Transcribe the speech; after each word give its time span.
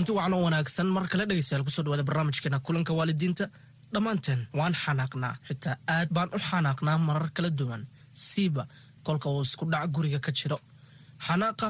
kulanti 0.00 0.12
wacan 0.16 0.34
oo 0.34 0.42
wanaagsan. 0.44 0.86
Mar 0.94 1.04
kale 1.08 1.24
dhegaystayaal 1.28 1.64
ku 1.64 1.70
soo 1.70 1.82
dhawaada 1.84 2.02
barnaamijkeena 2.08 2.58
kulanka 2.60 2.92
waalidiinta. 2.98 3.44
Dhammaanteen 3.92 4.48
waan 4.58 4.74
xanaaqnaa 4.74 5.34
xitaa 5.48 5.76
aad 5.94 6.08
baan 6.14 6.28
u 6.32 6.38
xanaaqnaa 6.38 6.98
marar 7.06 7.28
kala 7.36 7.50
duwan. 7.50 7.82
Siiba 8.14 8.64
kolka 9.06 9.28
uu 9.28 9.42
isku 9.42 9.64
dhac 9.72 9.90
guriga 9.94 10.18
ka 10.24 10.32
jiro. 10.32 10.58
Xanaaqa 11.26 11.68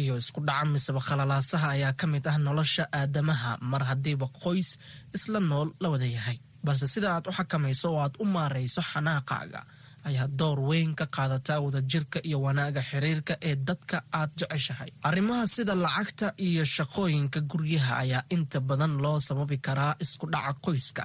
iyo 0.00 0.16
isku 0.16 0.40
dhaca 0.48 0.64
miseba 0.72 1.00
khalalaasaha 1.00 1.68
ayaa 1.74 1.92
ka 2.00 2.06
mid 2.06 2.26
ah 2.26 2.38
nolosha 2.38 2.84
aadamaha. 2.92 3.58
Mar 3.70 3.82
haddiiba 3.90 4.26
qoys 4.42 4.78
isla 5.16 5.38
nool 5.40 5.68
la 5.80 5.88
wada 5.92 6.06
yahay. 6.16 6.38
Balse 6.64 6.86
sida 6.92 7.08
aad 7.14 7.26
u 7.28 7.32
xakamayso 7.38 7.86
oo 7.94 8.00
aad 8.04 8.14
u 8.18 8.24
maarayso 8.34 8.82
xanaaqaaga 8.90 9.60
ayaa 10.08 10.28
door 10.38 10.58
weyn 10.68 10.90
ka 10.98 11.06
qaadataa 11.16 11.58
wadajirka 11.64 12.18
iyo 12.28 12.38
wanaaga 12.46 12.80
xiriirka 12.90 13.34
ee 13.48 13.54
dadka 13.68 13.96
aad 14.20 14.30
jeceshahay. 14.38 14.90
Arrimaha 15.08 15.44
sida 15.54 15.74
lacagta 15.84 16.28
iyo 16.46 16.62
shaqooyinka 16.74 17.40
guryaha 17.50 17.92
ayaa 18.02 18.22
inta 18.34 18.58
badan 18.68 18.94
loo 19.04 19.18
sababi 19.26 19.56
karaa 19.66 19.94
isku 20.04 20.24
dhaca 20.32 20.52
qoyska 20.64 21.04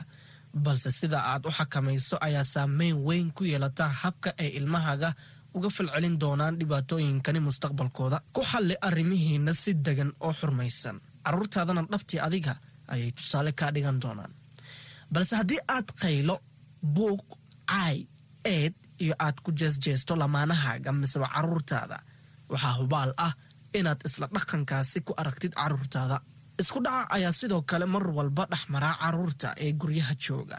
balse 0.64 0.90
sida 1.00 1.20
aad 1.32 1.44
u 1.46 1.52
xakamayso 1.58 2.16
ayaa 2.28 2.44
saameyn 2.54 2.96
weyn 3.08 3.28
ku 3.38 3.44
yeelata 3.52 3.86
habka 4.02 4.30
ay 4.42 4.50
ilmahaaga 4.60 5.10
uga 5.58 5.70
falcelin 5.76 6.16
doonaan 6.22 6.56
dhibaatooyinkani 6.60 7.40
mustaqbalkooda. 7.48 8.18
Ku 8.36 8.42
xalli 8.52 8.76
arrimihiina 8.88 9.52
si 9.62 9.72
degan 9.86 10.12
oo 10.26 10.34
xurmaysan. 10.40 10.98
Carruurtaadana 11.26 11.82
dhabtii 11.92 12.20
adiga 12.28 12.54
ayay 12.94 13.12
tusaale 13.18 13.52
kaa 13.60 13.72
dhigan 13.76 13.98
doonaan. 14.04 14.32
Balse 15.14 15.34
haddii 15.40 15.62
aad 15.76 15.88
qaylo 16.02 16.36
buuq 16.96 17.24
caay 17.72 17.98
eed 18.56 18.76
iyo 19.04 19.16
aad 19.26 19.38
ku 19.46 19.50
jeesjeesto 19.60 20.14
lamaanahaaga 20.22 20.92
miseba 21.02 21.28
carruurtaada 21.36 21.98
waxaa 22.52 22.74
hubaal 22.80 23.12
ah 23.26 23.34
inaad 23.80 24.00
isla 24.08 24.26
dhaqankaasi 24.36 24.98
ku 25.08 25.12
aragtid 25.22 25.54
carruurtaada 25.60 26.18
isku 26.62 26.80
dhaca 26.86 27.04
ayaa 27.16 27.34
sidoo 27.40 27.62
kale 27.70 27.86
mar 27.94 28.04
walba 28.18 28.44
dhexmaraa 28.52 28.96
carruurta 29.02 29.48
ee 29.64 29.72
guryaha 29.82 30.14
jooga. 30.26 30.58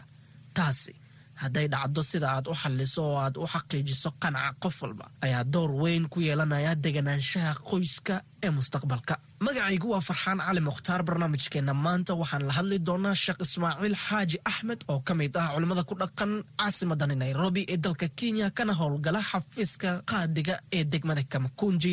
Taasi 0.57 0.93
hadday 1.41 1.67
dhacdo 1.73 2.01
sida 2.09 2.27
aad 2.35 2.45
u 2.51 2.53
xalliso 2.61 3.01
oo 3.09 3.17
aad 3.25 3.35
u 3.37 3.45
xaqiijiso 3.53 4.09
qanaca 4.21 4.53
qof 4.63 4.75
walba 4.83 5.05
ayaa 5.25 5.43
door 5.53 5.71
weyn 5.81 6.03
ku 6.13 6.17
yeelanaya 6.27 6.71
deganaanshaha 6.83 7.53
qoyska 7.69 8.15
ee 8.45 8.51
mustaqbalka. 8.57 9.15
Magacaygu 9.45 9.87
waa 9.93 10.01
farxaan 10.07 10.39
cali 10.47 10.61
mukhtaar 10.69 11.01
barnaamijkeenna. 11.07 11.73
Maanta 11.85 12.11
waxaan 12.21 12.43
la 12.47 12.53
hadli 12.57 12.77
doonaa 12.87 13.15
sheekh 13.23 13.39
ismaaciil 13.45 13.95
xaaji 14.07 14.37
axmed 14.49 14.79
oo 14.91 14.99
ka 15.07 15.13
mid 15.19 15.33
ah 15.41 15.47
culimmada 15.53 15.83
ku 15.89 15.93
dhaqan 16.01 16.31
caasimadani 16.59 17.15
nairobi 17.23 17.61
ee 17.73 17.77
dalka 17.85 18.07
kenya 18.19 18.47
kana 18.57 18.73
howlgala 18.79 19.21
xafiiska 19.31 19.89
qaadiga 20.09 20.55
ee 20.77 20.83
degmada 20.91 21.23
kamakunji 21.31 21.91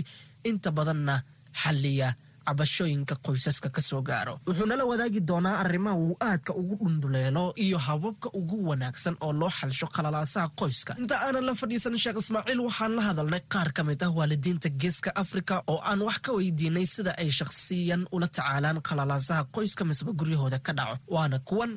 inta 0.51 0.69
badanna 0.77 1.15
xalliya 1.63 2.09
cabashooyinka 2.47 3.15
qoysaska 3.27 3.69
ka 3.77 3.81
soo 3.89 4.03
gaaro. 4.09 4.35
Wuxuu 4.47 4.67
nala 4.71 4.85
wadaagi 4.91 5.21
doonaa 5.29 5.57
arrimaha 5.63 5.97
uu 6.05 6.17
aadka 6.29 6.53
ugu 6.61 6.75
dhunduleelo 6.81 7.45
iyo 7.65 7.79
hababka 7.87 8.29
ugu 8.41 8.57
wanaagsan 8.69 9.17
oo 9.27 9.33
loo 9.41 9.51
xalsho 9.59 9.87
khalalaasaha 9.95 10.49
qoyska. 10.61 10.93
Inta 11.03 11.17
aanan 11.25 11.45
la 11.49 11.55
fadhiisan 11.61 11.97
sheekh 12.03 12.19
ismaaciil 12.23 12.61
waxaan 12.67 12.93
la 12.99 13.03
hadalnay 13.09 13.43
qaar 13.53 13.69
ka 13.77 13.83
mid 13.89 14.01
ah 14.07 14.11
waalidiinta 14.19 14.69
geeska 14.83 15.11
afrika 15.23 15.55
oo 15.73 15.79
aan 15.91 16.01
wax 16.09 16.19
ka 16.27 16.31
weydiinay 16.39 16.87
sida 16.95 17.13
ay 17.23 17.31
shakhsiyan 17.39 18.03
ula 18.15 18.29
tacaalaan 18.37 18.79
khalalaasaha 18.89 19.43
qoyska 19.57 19.83
misba 19.91 20.11
guryahooda 20.19 20.59
ka 20.67 20.73
dhaco. 20.79 20.97
Waana 21.15 21.39
kuwan 21.49 21.73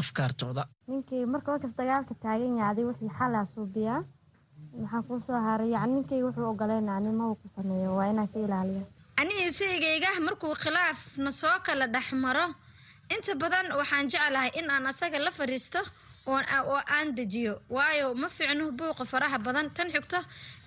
afkaartooda. 0.00 0.62
Ninkii 0.88 1.24
marka 1.32 1.50
markas 1.52 1.72
dagaalka 1.78 2.14
taagan 2.22 2.54
yaaday 2.62 2.84
wixii 2.88 3.10
xalaa 3.18 3.44
suubiyaa 3.54 4.00
maxaa 4.80 5.02
kuu 5.06 5.20
soo 5.26 5.40
haray 5.46 5.70
yani 5.74 5.92
ninkay 5.94 6.20
wuxuu 6.26 6.46
ogoleynaa 6.52 7.00
nimau 7.04 7.34
ku 7.40 7.46
sameeyo 7.56 7.90
waa 7.98 8.08
inaan 8.12 8.28
ka 8.32 8.38
ilaaliya 8.46 8.84
aniga 9.20 9.44
isaygayga 9.50 10.10
markuu 10.26 10.54
khilaafna 10.62 11.30
soo 11.40 11.58
kala 11.66 11.86
dhex 11.94 12.12
maro 12.24 12.46
inta 13.14 13.34
badan 13.42 13.66
waxaan 13.78 14.08
jeclahay 14.12 14.50
in 14.58 14.70
aan 14.70 14.86
asaga 14.86 15.18
la 15.18 15.30
fadhiisto 15.30 15.80
oo 16.26 16.78
aan 16.96 17.14
dejiyo. 17.16 17.54
Waayo 17.68 18.14
ma 18.14 18.28
fiicno 18.28 18.70
buuqa 18.78 19.04
faraha 19.04 19.38
badan 19.38 19.70
tan 19.74 19.88
xigto 19.90 20.18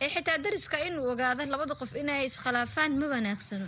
ee 0.01 0.09
xitaa 0.09 0.37
dariska 0.43 0.77
inuu 0.87 1.07
ogaado 1.11 1.45
labada 1.45 1.75
qof 1.75 1.91
inay 1.95 2.25
iskhilaafaan 2.25 2.91
ma 2.99 3.07
wanaagsano. 3.13 3.67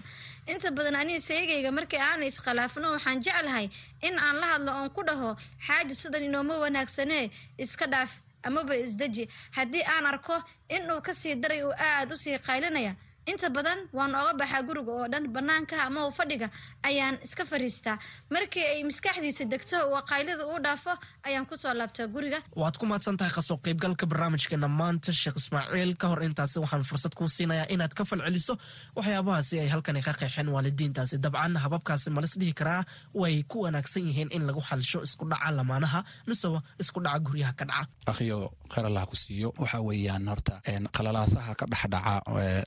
Inta 0.51 0.71
badan 0.71 0.95
aniga 0.95 1.17
isaygayga 1.21 1.71
markii 1.71 1.99
aana 2.09 2.25
iskhilaafno 2.25 2.87
waxaan 2.95 3.19
jeclahay 3.25 3.69
in 4.07 4.19
aan 4.19 4.35
la 4.41 4.47
hadlo 4.53 4.71
oon 4.79 4.89
ku 4.95 5.01
dhaho 5.03 5.29
xaaji 5.67 5.95
sidan 5.95 6.23
inooma 6.23 6.53
wanaagsanee 6.63 7.31
iska 7.57 7.85
dhaaf 7.87 8.11
amaba 8.43 8.75
isdeji 8.75 9.23
haddii 9.57 9.83
aan 9.93 10.05
arko 10.05 10.43
inuu 10.69 11.01
ka 11.01 11.13
sii 11.13 11.35
daray 11.35 11.63
uu 11.63 11.73
aada 11.87 12.13
u 12.13 12.17
sii 12.17 12.37
qaylinaya 12.47 12.93
inta 13.31 13.49
badan 13.55 13.79
waan 13.97 14.15
ooga 14.19 14.33
baxaa 14.39 14.61
guriga 14.67 14.91
oo 14.97 15.07
dhan 15.13 15.25
banaanka 15.35 15.75
ama 15.88 16.01
fadhiga 16.17 16.47
ayaan 16.88 17.15
iska 17.25 17.43
fariistaa. 17.51 17.97
Markii 18.33 18.63
ay 18.73 18.83
maskaxdiisa 18.89 19.43
degto 19.51 19.77
oo 19.91 19.99
qaylida 20.09 20.43
uu 20.51 20.59
dhaafo 20.65 20.93
ayaan 21.27 21.45
ku 21.49 21.55
soo 21.61 21.73
laabtaa 21.79 22.07
guriga. 22.07 22.39
Waad 22.55 22.75
ku 22.79 22.85
mahadsan 22.89 23.17
tahay 23.19 23.33
ka 23.37 23.41
soo 23.41 23.57
qaybgalka 23.66 24.05
barnaamijkeena 24.11 24.67
maanta 24.79 25.11
sheekh 25.11 25.35
ismaaciil. 25.41 25.91
Ka 26.01 26.07
hor 26.11 26.21
intaasi 26.23 26.59
waxaan 26.63 26.83
fursad 26.89 27.13
kuu 27.19 27.27
siinayaa 27.27 27.67
inaad 27.73 27.93
ka 27.97 28.03
falceliso 28.09 28.53
waxyaabahaasi 28.95 29.59
ay 29.59 29.67
halkani 29.73 30.01
ka 30.07 30.13
qeexeen 30.19 30.47
waalidiintaasi. 30.55 31.19
Dabcan 31.23 31.55
hababkaasi 31.63 32.09
malis 32.16 32.33
dhihi 32.39 32.53
karaa? 32.59 32.83
Way 33.13 33.43
ku 33.51 33.57
wanaagsan 33.67 34.07
yihiin 34.07 34.31
in 34.31 34.47
lagu 34.47 34.61
xalsho 34.69 35.03
isku 35.03 35.25
dhaca 35.31 35.51
lamaanaha 35.57 35.99
miseba 36.27 36.59
isku 36.79 36.99
dhaca 37.03 37.19
guryaha 37.25 37.53
ka 37.59 37.66
dhaca. 37.66 37.91
Akhiyo 38.11 38.37
kheyr 38.71 38.85
allah 38.89 39.03
ku 39.11 39.16
siiyo. 39.16 39.51
Waxa 39.59 39.79
weeyaan 39.87 40.27
horta 40.31 40.61
qalalaasaha 40.95 41.51
ka 41.59 41.66
dhexdhaca 41.71 42.13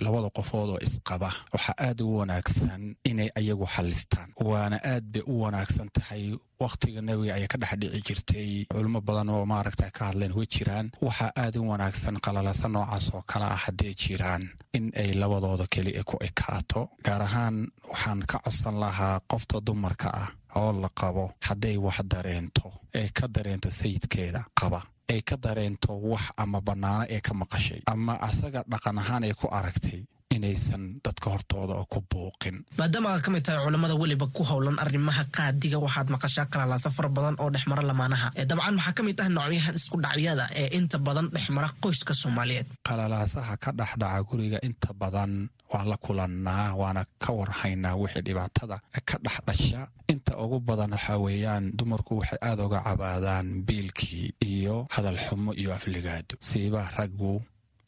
labada 0.04 0.28
qof 0.36 0.49
oo 0.54 0.78
isqaba. 0.86 1.30
Waxaa 1.52 1.74
aad 1.86 2.00
ugu 2.00 2.16
wanaagsan 2.22 2.96
inay 3.04 3.30
ayagu 3.38 3.66
xalistaan. 3.74 4.28
Waana 4.48 4.76
aad 4.92 5.04
bay 5.12 5.22
u 5.26 5.40
wanaagsan 5.42 5.88
tahay. 5.94 6.36
Wakhtiga 6.60 7.00
nebiga 7.02 7.34
ayaa 7.34 7.48
ka 7.52 7.58
dhex 7.58 7.72
dhici 7.80 8.00
jirtay. 8.06 8.66
Culimo 8.72 9.00
badan 9.00 9.28
oo 9.30 9.46
maaragta 9.46 9.90
ka 9.90 10.04
hadleen 10.08 10.32
way 10.36 10.46
jiraan. 10.46 10.90
Waxaa 11.02 11.32
aad 11.36 11.56
u 11.56 11.68
wanaagsan 11.70 12.16
qalalasa 12.24 12.68
noocaas 12.68 13.06
oo 13.14 13.22
kale 13.30 13.44
ah 13.44 13.56
hadday 13.64 13.94
jiraan 13.94 14.42
in 14.76 14.92
ay 14.96 15.14
labadooda 15.20 15.66
keli 15.70 15.92
ku 16.04 16.16
ekaato 16.20 16.88
gaar 17.04 17.22
ahaan 17.22 17.56
waxaan 17.90 18.20
ka 18.30 18.38
codsan 18.44 18.76
lahaa 18.80 19.20
qofta 19.30 19.60
dumarka 19.66 20.08
ah 20.22 20.28
oo 20.60 20.72
la 20.82 20.88
qabo 21.00 21.24
hadday 21.46 21.76
wax 21.76 21.98
dareento 22.12 22.72
ee 22.94 23.08
ka 23.18 23.26
dareento 23.34 23.70
sayidkeeda 23.70 24.44
qaba 24.60 24.80
ay 25.10 25.20
ka 25.22 25.36
dareento 25.36 25.92
wax 26.10 26.22
ama 26.36 26.60
bannaano 26.60 27.04
ee 27.14 27.20
ka 27.20 27.32
maqashay 27.34 27.80
ama 27.86 28.14
asaga 28.28 28.60
dhaqan 28.70 28.98
ahaan 29.02 29.24
ay 29.26 29.34
ku 29.40 29.46
aragtay 29.58 30.00
inaysan 30.36 31.00
dadka 31.04 31.30
hortooda 31.34 31.74
oo 31.80 31.86
ku 31.92 32.00
buuqin 32.10 32.56
maadaama 32.78 33.08
aad 33.14 33.22
ka 33.26 33.30
mid 33.34 33.42
tahay 33.46 33.64
culammada 33.66 33.94
weliba 34.02 34.26
ku 34.36 34.42
howlan 34.50 34.78
arrimaha 34.84 35.24
qaadiga 35.36 35.78
waxaad 35.84 36.08
maqashaa 36.14 36.46
kalalaasa 36.52 36.90
fara 36.96 37.08
badan 37.16 37.36
oo 37.42 37.50
dhexmara 37.54 37.82
lamaanaha. 37.90 38.28
Dabcan 38.50 38.76
waxaa 38.78 38.94
ka 38.98 39.02
mid 39.06 39.18
ah 39.20 39.28
noocyaha 39.36 39.70
isku 39.78 39.96
dhacyada 40.04 40.44
ee 40.60 40.68
inta 40.78 40.98
badan 41.06 41.26
dhexmara 41.34 41.68
qoyska 41.82 42.12
soomaaliyeed. 42.22 42.66
Qalalaasaha 42.88 43.54
ka 43.64 43.70
dhexdhaca 43.78 44.22
guriga 44.28 44.58
inta 44.68 44.90
badan 45.02 45.32
waan 45.72 45.86
la 45.92 45.96
kulannaa 46.06 46.74
waana 46.80 47.02
ka 47.22 47.30
warhaynaa 47.38 47.94
wixii 48.02 48.22
dhibaatada 48.26 48.76
ka 49.08 49.16
dhexdhasha 49.24 49.80
inta 50.12 50.32
ugu 50.42 50.58
badan 50.68 50.90
waxaa 50.96 51.18
weeyaan 51.24 51.64
dumarku 51.78 52.12
waxay 52.20 52.38
aada 52.48 52.62
uga 52.66 52.80
cabaadaan 52.86 53.46
biilkii 53.66 54.26
iyo 54.52 54.76
hadal 54.94 55.18
xumo 55.26 55.50
iyo 55.60 55.70
afligaado 55.78 56.34
siiba 56.48 56.80
raggu 56.98 57.34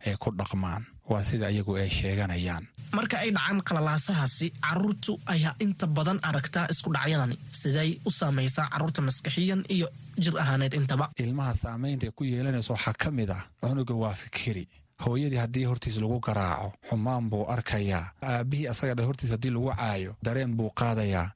ay 0.07 0.15
ku 0.23 0.31
dhaqmaan 0.41 0.83
waa 1.11 1.23
sida 1.29 1.51
iyagu 1.51 1.77
ay 1.77 1.91
sheeganayaan. 1.91 2.65
Marka 2.93 3.17
ay 3.25 3.31
dhacaan 3.37 3.61
qalalaasahaasi 3.69 4.47
caruurtu 4.65 5.13
ayaa 5.27 5.55
inta 5.65 5.87
badan 5.87 6.19
aragtaa 6.29 6.67
isku 6.73 6.89
dhacyadani 6.95 7.37
siday 7.61 7.91
u 8.05 8.11
saamaysaa 8.11 8.69
carruurta 8.73 9.01
maskaxiyan 9.03 9.63
iyo 9.75 9.89
jir 10.23 10.35
ahaaneed 10.43 10.75
intaba. 10.75 11.07
Ilmaha 11.25 11.55
saamaynta 11.63 12.07
ay 12.07 12.13
ku 12.17 12.25
yeelanayso 12.25 12.73
waxaa 12.77 12.93
ka 13.03 13.09
mid 13.11 13.31
ah 13.31 13.43
cunuga 13.65 13.95
waa 14.03 14.15
fikiri. 14.23 14.65
Hooyadii 15.05 15.41
haddii 15.43 15.65
hortiis 15.71 15.97
lagu 16.03 16.21
garaaco 16.21 16.69
xumaan 16.89 17.25
buu 17.31 17.45
arkayaa 17.55 18.05
aabbihii 18.23 18.69
asaga 18.73 18.95
dha 18.95 19.05
hortiis 19.09 19.31
haddii 19.35 19.51
lagu 19.51 19.71
caayo 19.75 20.13
dareen 20.25 20.53
buu 20.59 20.71
qaadayaa 20.81 21.33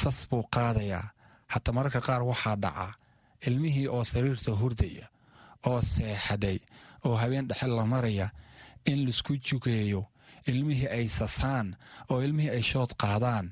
sas 0.00 0.28
buu 0.30 0.44
qaadayaa 0.54 1.04
hataa 1.52 1.72
mararka 1.76 2.00
qaar 2.06 2.22
waxaa 2.22 2.56
dhaca 2.64 2.86
ilmihii 3.46 3.86
oo 3.88 4.04
sariirta 4.04 4.52
hurdaya 4.60 5.06
oo 5.66 5.80
seexaday 5.82 6.58
oo 7.04 7.16
habeen 7.16 7.48
dhexe 7.48 7.66
la 7.66 7.84
maraya 7.86 8.26
in 8.84 8.98
la 9.04 9.08
isku 9.14 9.32
jugeeyo 9.46 10.02
ilmihii 10.46 10.86
ay 10.96 11.06
sasaan 11.08 11.76
oo 12.10 12.22
ilmihii 12.26 12.50
ay 12.56 12.62
shood 12.62 12.90
qaadaan 13.02 13.46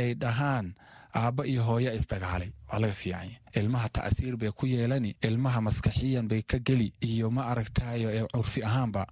ay 0.00 0.14
dhahaan 0.14 0.66
aabba 1.14 1.42
iyo 1.46 1.62
hooya 1.68 1.92
isdagaalay 1.98 2.50
waa 2.68 2.78
laga 2.82 2.94
fiicanya 2.94 3.36
ilmaha 3.60 3.88
ta'siir 3.88 4.36
bay 4.36 4.50
ku 4.58 4.66
yeelani 4.66 5.10
ilmaha 5.28 5.60
maskaxiyan 5.66 6.28
bay 6.30 6.42
ka 6.50 6.58
geli 6.66 6.88
iyo 7.10 7.30
ma 7.30 7.42
aragtayo 7.52 8.08
ee 8.16 8.24
curfi 8.34 8.60
ahaanba 8.68 9.06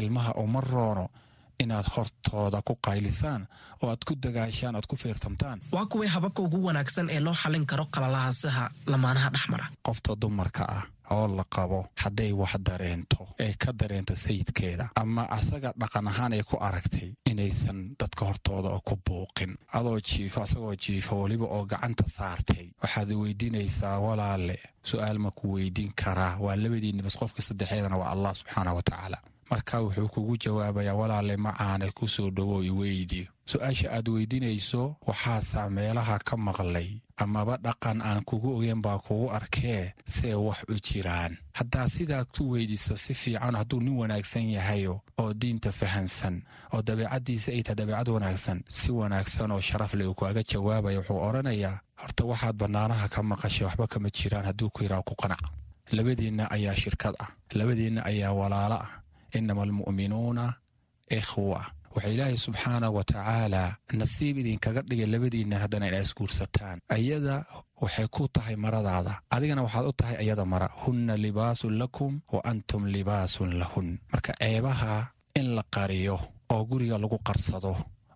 ilmaha 0.00 0.32
uma 0.44 0.60
roono 0.60 1.06
inaad 1.62 1.86
hortooda 1.94 2.62
ku 2.66 2.74
qaylisaan 2.86 3.42
oo 3.82 3.88
aad 3.92 4.02
ku 4.08 4.14
dagaashaan 4.24 4.74
aad 4.76 4.86
ku 4.90 4.96
fiirtamtaan 5.02 5.58
waa 5.72 5.86
kuway 5.86 6.08
hababka 6.14 6.42
ugu 6.42 6.58
wanaagsan 6.66 7.06
ee 7.14 7.20
loo 7.26 7.34
xallin 7.42 7.66
karo 7.70 7.84
qalalahaasaha 7.94 8.64
lamaanaha 8.92 9.28
dhexmara 9.34 9.66
qofta 9.86 10.16
dumarka 10.22 10.64
ah 10.76 10.82
oo 11.12 11.26
la 11.38 11.44
qabo 11.54 11.80
hadday 12.02 12.32
wax 12.32 12.54
dareento 12.68 13.20
ee 13.44 13.54
ka 13.62 13.72
dareento 13.80 14.14
sayidkeeda. 14.24 14.90
Ama 15.02 15.22
asaga 15.38 15.72
dhaqan 15.80 16.08
ahaan 16.08 16.32
ay 16.36 16.42
ku 16.42 16.56
aragtay 16.68 17.08
inaysan 17.30 17.78
dadka 18.00 18.24
hortooda 18.28 18.68
oo 18.74 18.80
ku 18.88 18.94
buuqin. 19.06 19.52
Adoo 19.78 19.98
jiifo 20.00 20.42
asagoo 20.42 20.74
jiifo 20.84 21.20
weliba 21.22 21.46
oo 21.46 21.64
gacanta 21.66 22.04
saartay. 22.16 22.66
Waxaad 22.82 23.10
weydiinaysaa 23.22 23.98
walaale. 24.06 24.56
Su'aal 24.82 25.18
ma 25.18 25.30
ku 25.30 25.52
weydiin 25.54 25.92
karaa. 26.02 26.36
Waa 26.44 26.56
labadiinni 26.56 27.02
bas 27.02 27.16
qofka 27.20 27.42
saddexeedana 27.42 27.96
waa 27.96 28.10
allah 28.14 28.32
subxaana 28.34 28.72
wa 28.74 28.82
tacaala 28.82 29.18
marka 29.52 29.76
wuxuu 29.84 30.08
kugu 30.14 30.34
jawaabayaa 30.42 30.94
walaale 31.00 31.36
macaane 31.36 31.90
ku 31.92 32.08
soo 32.08 32.30
dhowow 32.36 32.64
iweydi 32.70 33.28
su'aasha 33.50 33.92
aad 33.96 34.08
weydiinayso 34.08 34.96
waxaasaa 35.08 35.68
meelaha 35.76 36.16
ka 36.28 36.36
maqlay 36.36 36.88
amaba 37.22 37.56
dhaqan 37.64 37.98
aan 38.02 38.24
kugu 38.28 38.48
ogeyn 38.56 38.80
baa 38.82 38.98
kugu 38.98 39.26
arkee 39.38 39.92
see 40.14 40.34
wax 40.34 40.58
u 40.72 40.74
jiraan. 40.86 41.36
Haddaa 41.58 41.86
sidaa 41.94 42.24
ku 42.24 42.50
weydiiso 42.50 42.96
si 42.96 43.14
fiican 43.14 43.54
hadduu 43.60 43.80
nin 43.80 43.96
wanaagsan 44.00 44.48
yahayo 44.56 44.94
oo 45.20 45.32
diinta 45.40 45.70
fahansan 45.72 46.42
oo 46.72 46.82
dabeecaddiisa 46.82 47.52
ay 47.52 47.62
tahay 47.62 47.76
dabeecad 47.80 48.08
wanaagsan 48.08 48.58
si 48.68 48.88
wanaagsan 48.92 49.50
oo 49.52 49.60
sharaf 49.60 49.94
leh 49.94 50.08
uu 50.08 50.14
kaaga 50.14 50.42
jawaabaya 50.42 50.98
wuxuu 50.98 51.20
odhanayaa 51.28 51.76
horta 52.02 52.22
waxaad 52.30 52.56
bannaanaha 52.56 53.06
ka 53.14 53.20
maqashay 53.22 53.66
waxba 53.68 53.86
kama 53.92 54.08
jiraan 54.16 54.44
hadduu 54.48 54.70
ku 54.74 54.82
yidhaha 54.84 55.02
ku 55.02 55.14
qanac. 55.22 55.42
Labadiinna 55.92 56.50
ayaa 56.50 56.74
shirkad 56.74 57.14
ah. 57.20 57.30
Labadiinna 57.58 58.00
ayaa 58.10 58.32
walaalo 58.32 58.74
ah 58.86 58.90
inama 59.38 59.62
almu'minuuna 59.66 60.44
ikhwa 61.18 61.66
waxa 61.94 62.08
ilaahay 62.14 62.36
subxaana 62.36 62.90
wa 62.90 63.04
tacaala 63.04 63.76
nasiib 64.00 64.36
idinkaga 64.38 64.80
dhigay 64.88 65.06
labadiinna 65.06 65.56
haddana 65.62 65.88
inaa 65.88 66.04
isguursataan 66.06 66.78
ayada 66.96 67.44
waxay 67.82 68.06
ku 68.14 68.28
tahay 68.34 68.56
maradaada 68.56 69.12
adigana 69.34 69.62
waxaad 69.66 69.86
u 69.86 69.92
tahay 70.00 70.16
ayada 70.24 70.44
mara 70.52 70.68
hunna 70.84 71.14
libaasun 71.24 71.74
lakum 71.82 72.20
wa 72.32 72.40
antum 72.50 72.82
libaasun 72.94 73.50
lahun 73.60 73.98
marka 74.12 74.32
ceebaha 74.40 74.94
in 75.40 75.46
la 75.56 75.62
qariyo 75.74 76.16
oo 76.52 76.62
guriga 76.70 76.96
lagu 76.98 77.18
qarsado 77.28 77.72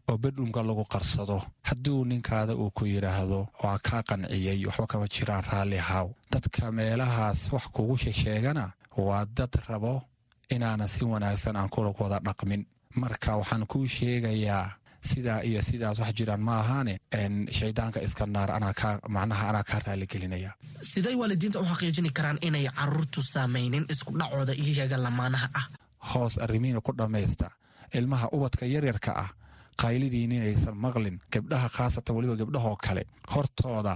oo 0.09 0.17
bedhumka 0.23 0.61
lagu 0.63 0.85
qarsado 0.95 1.37
hadduu 1.69 2.05
ninkaada 2.11 2.53
uu 2.57 2.71
ku 2.77 2.83
yidhaahdo 2.93 3.41
waa 3.63 3.79
kaa 3.87 4.03
qanciyey 4.09 4.59
waxba 4.69 4.87
kama 4.87 5.07
jiraan 5.15 5.45
raalli 5.53 5.77
haaw 5.89 6.09
dadka 6.33 6.73
meelahaas 6.73 7.53
wax 7.53 7.65
kugu 7.77 7.95
sheegsheegana 8.03 8.65
waa 9.07 9.25
dad 9.37 9.53
rabo 9.69 9.95
inaanan 10.54 10.88
si 10.88 11.04
wanaagsan 11.04 11.56
aan 11.56 11.69
kula 11.69 11.93
dhaqmin. 12.26 12.66
Marka 12.96 13.37
waxaan 13.40 13.66
kuu 13.66 13.87
sheegayaa 13.87 14.70
sidaa 15.10 15.40
iyo 15.48 15.60
sidaas 15.62 15.98
wax 16.00 16.12
jiraan 16.19 16.40
ma 16.40 16.54
ahaane 16.60 16.94
shaydaanka 17.58 18.00
iska 18.06 18.26
naar 18.26 18.50
macnaha 19.08 19.44
anaa 19.50 19.62
kaa 19.70 19.81
raaligelinaya. 19.87 20.50
Siday 20.93 21.14
waalidiinta 21.20 21.60
u 21.60 21.64
xaqiijini 21.70 22.10
karaan 22.16 22.38
inay 22.43 22.66
caruurtu 22.78 23.20
saamaynin 23.22 23.84
isku 23.93 24.10
dhacooda 24.19 24.52
iyaga 24.52 24.96
lamaanaha 25.04 25.48
ah. 25.60 25.66
Hoos 26.10 26.34
arrimiina 26.38 26.81
ku 26.81 26.93
dhammaysta 26.98 27.50
ilmaha 27.98 28.26
ubadka 28.32 28.64
yaryarka 28.75 29.10
ah 29.25 29.31
qaylidiin 29.82 30.32
inaysan 30.32 30.75
maqlin 30.84 31.16
gabdhaha 31.32 31.69
khaasatan 31.76 32.12
weliba 32.16 32.34
gabdhahoo 32.40 32.76
kale 32.84 33.02
hortooda 33.32 33.94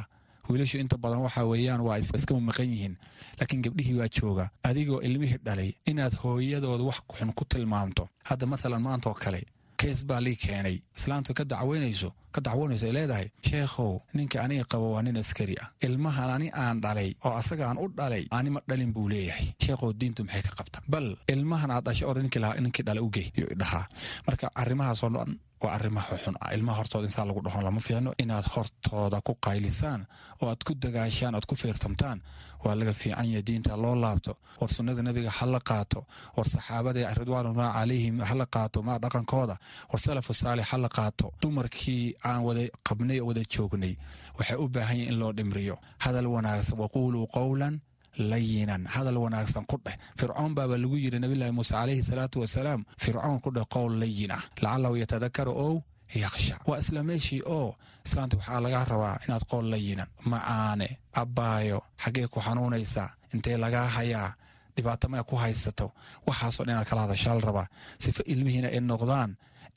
wiilashu 0.51 0.79
inta 0.83 0.97
badan 1.05 1.21
waxa 1.27 1.45
weeyaan 1.51 1.81
waa 1.87 1.99
iskama 1.99 2.41
maqan 2.49 2.69
yihiin 2.73 2.95
laakiin 3.39 3.63
gabdhihii 3.65 3.97
baa 4.01 4.09
jooga. 4.17 4.51
Adigoo 4.69 5.01
ilmihii 5.09 5.39
dhalay 5.47 5.71
inaad 5.91 6.15
hooyadooda 6.23 6.85
wax 6.91 6.99
xun 7.19 7.33
ku 7.39 7.45
tilmaamto 7.45 8.09
hadda 8.29 8.47
mathalan 8.53 8.83
maantaoo 8.83 9.15
kale 9.15 9.43
kees 9.81 10.05
baa 10.09 10.21
lii 10.21 10.37
keenay. 10.37 10.77
Islaamtu 10.99 11.35
ka 11.35 11.45
dacweynayso 11.45 12.09
ka 12.35 12.41
dacwoonayso 12.47 12.87
ay 12.87 12.93
leedahay. 12.93 13.29
Sheekhow 13.49 13.93
ninka 14.15 14.43
aniga 14.45 14.65
qabo 14.73 14.93
waa 14.95 15.03
nin 15.03 15.17
askari 15.17 15.57
ah. 15.63 15.69
Ilmahan 15.87 16.31
ani 16.37 16.49
aan 16.63 16.81
dhalay 16.85 17.15
oo 17.25 17.33
asaga 17.41 17.65
aan 17.69 17.79
u 17.79 17.89
dhalay 17.99 18.25
anima 18.31 18.61
dhalin 18.69 18.93
buu 18.93 19.09
leeyahay. 19.09 19.47
Sheekhow 19.65 19.93
diintu 20.01 20.25
maxay 20.25 20.43
ka 20.43 20.53
qabta 20.59 20.80
bal 20.93 21.07
ilmahan 21.33 21.71
aad 21.75 21.85
dhashay 21.87 22.07
or 22.11 22.17
ninkii 22.19 22.85
dhalay 22.87 23.03
u 23.07 23.11
gey 23.15 23.27
yuu 23.39 23.55
dhahaa. 23.61 23.85
Marka 24.27 24.47
arrimahaasoo 24.63 25.11
dhan 25.17 25.31
waa 25.63 25.73
arrimaha 25.77 26.17
xun 26.23 26.37
ah 26.45 26.51
ilmaha 26.57 26.77
hortooda 26.81 27.07
insaan 27.09 27.29
lagu 27.29 27.41
dhahon 27.47 27.65
lama 27.67 27.81
fiicno. 27.87 28.11
Inaad 28.23 28.47
hortooda 28.55 29.19
ku 29.27 29.33
qaylisaan 29.47 30.01
oo 30.41 30.49
aad 30.53 30.61
ku 30.67 30.73
dagaashaan 30.83 31.35
oad 31.37 31.47
ku 31.51 31.55
fiirtamtaan 31.63 32.19
waa 32.65 32.75
laga 32.81 32.93
fiican 33.01 33.29
yahay 33.33 33.45
diinta 33.49 33.77
loo 33.83 33.95
laabto 34.05 34.33
war 34.61 34.71
sunnada 34.75 35.03
nebiga 35.07 35.31
ha 35.39 35.47
la 35.55 35.61
qaato 35.69 36.01
war 36.37 36.47
saxaabada 36.55 37.01
ridwaanullah 37.21 37.69
calayhim 37.77 38.17
ha 38.29 38.35
qaato 38.55 38.79
maa 38.89 38.99
dhaqankooda 39.05 39.57
war 39.91 40.01
salafu 40.05 40.33
saalix 40.41 40.67
ha 40.73 40.77
qaato. 40.99 41.27
Dumarkii 41.43 42.05
aan 42.29 42.41
wada 42.47 42.63
qabnay 42.89 43.19
oo 43.21 43.27
wada 43.29 43.43
joognay 43.55 43.95
waxay 44.39 44.57
u 44.57 44.69
baahan 44.75 44.97
yahin 45.01 45.13
in 45.13 45.19
loo 45.21 45.33
dhimriyo. 45.39 45.77
Hadal 46.05 46.27
wanaagsan 46.35 46.77
waquuluu 46.83 47.27
qowlan 47.37 47.75
layinan. 48.19 48.87
Hadal 48.87 49.17
wanaagsan 49.19 49.65
ku 49.67 49.77
dheh. 49.85 49.97
Fircoon 50.19 50.55
baaba 50.55 50.77
lagu 50.79 50.97
yidhi 50.97 51.19
nabilaahi 51.21 51.53
muuse 51.53 51.75
calayhi 51.75 52.03
salaatu 52.03 52.41
wasalaam 52.41 52.85
fircoon 52.99 53.41
ku 53.41 53.51
dheh 53.51 53.65
qowl 53.75 53.93
layin 54.03 54.31
ah 54.33 54.43
lacalahu 54.63 54.97
yatadakaru 55.03 55.53
ow 55.67 55.75
yaksha 56.15 56.59
waa 56.67 56.79
isla 56.83 57.03
meeshii 57.03 57.43
oo 57.47 57.77
islaanta 58.07 58.37
waxaa 58.37 58.61
lagaa 58.65 58.85
rabaa 58.85 59.17
inaad 59.27 59.45
qowl 59.51 59.67
layinan. 59.73 60.09
Macaane 60.27 60.89
abbaayo 61.15 61.79
xaggee 62.03 62.27
ku 62.27 62.41
xanuunaysaa 62.41 63.09
intee 63.35 63.57
lagaa 63.57 63.87
hayaa 63.97 64.35
dhibaato 64.77 65.07
maya 65.09 65.23
ku 65.23 65.37
haysato 65.37 65.87
waxaasoo 66.27 66.65
dhan 66.67 66.75
inaad 66.75 66.89
kala 66.91 67.01
hadashaa 67.07 67.35
la 67.35 67.41
rabaa. 67.49 67.67
Sifa 68.03 68.23
ilmihiina 68.33 68.69
ay 68.75 68.81
noqdaan 68.81 69.31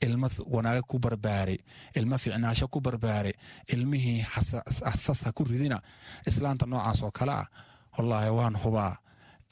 ilmo 0.04 0.26
wanaaga 0.54 0.82
ku 0.82 0.98
barbaare 0.98 1.56
ilmo 1.98 2.16
ficnaasho 2.18 2.66
ku 2.68 2.80
barbaare 2.80 3.32
ilmihii 3.72 4.26
xasas 4.84 5.20
ha 5.24 5.30
ku 5.32 5.44
ridina. 5.44 5.78
Islaanta 6.26 6.66
noocaas 6.66 7.02
oo 7.06 7.10
kale 7.18 7.32
ah 7.32 7.46
wallaahi 7.96 8.30
waan 8.38 8.54
hubaa 8.62 8.96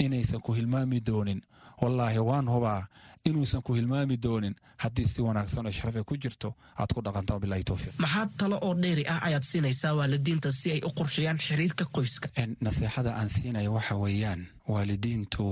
inaysan 0.05 0.41
ku 0.41 0.53
hilmaami 0.53 1.01
doonin. 1.09 1.41
Wallaahi 1.83 2.19
waan 2.19 2.47
hubaa 2.55 2.87
inuusan 3.29 3.63
ku 3.63 3.75
hilmaami 3.75 4.17
doonin. 4.25 4.55
Haddii 4.83 5.07
si 5.13 5.23
wanaagsan 5.23 5.67
oo 5.67 5.73
sharaf 5.73 5.97
ay 5.97 6.03
ku 6.11 6.17
jirto 6.23 6.55
aad 6.81 6.91
ku 6.95 7.01
dhaqanta 7.07 7.39
bilahi 7.43 7.65
towfiiq 7.65 7.95
maxaa 8.03 8.27
talo 8.39 8.57
oo 8.67 8.75
dheeri 8.83 9.05
ah 9.13 9.21
ayaad 9.27 9.45
siinaysaa 9.51 9.95
waalidiinta 9.99 10.51
si 10.53 10.67
ay 10.75 10.81
u 10.89 10.91
qurxiyaan 10.99 11.39
xiriirka 11.47 11.85
qoyska. 11.95 12.29
Naseexada 12.67 13.11
aan 13.19 13.29
siinaya 13.35 13.71
waxa 13.71 13.95
weeyaan 14.03 14.41
waalidiintu 14.73 15.45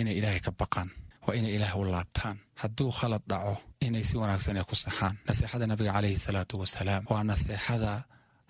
inay 0.00 0.14
ilaahay 0.18 0.40
ka 0.40 0.52
baqaan 0.60 0.90
waa 1.26 1.34
inay 1.38 1.54
ilaah 1.58 1.74
u 1.80 1.84
laabtaan. 1.84 2.36
Hadduu 2.62 2.90
khalad 2.98 3.22
dhaco 3.30 3.54
inay 3.86 4.02
si 4.08 4.14
wanaagsan 4.16 4.56
ay 4.56 4.64
ku 4.70 4.74
saxaan. 4.74 5.14
Naseexada 5.28 5.66
nabiga 5.66 5.92
calayhi 5.96 6.16
salaatu 6.26 6.54
wasalaam 6.62 7.02
waa 7.10 7.22
naseexada 7.30 8.04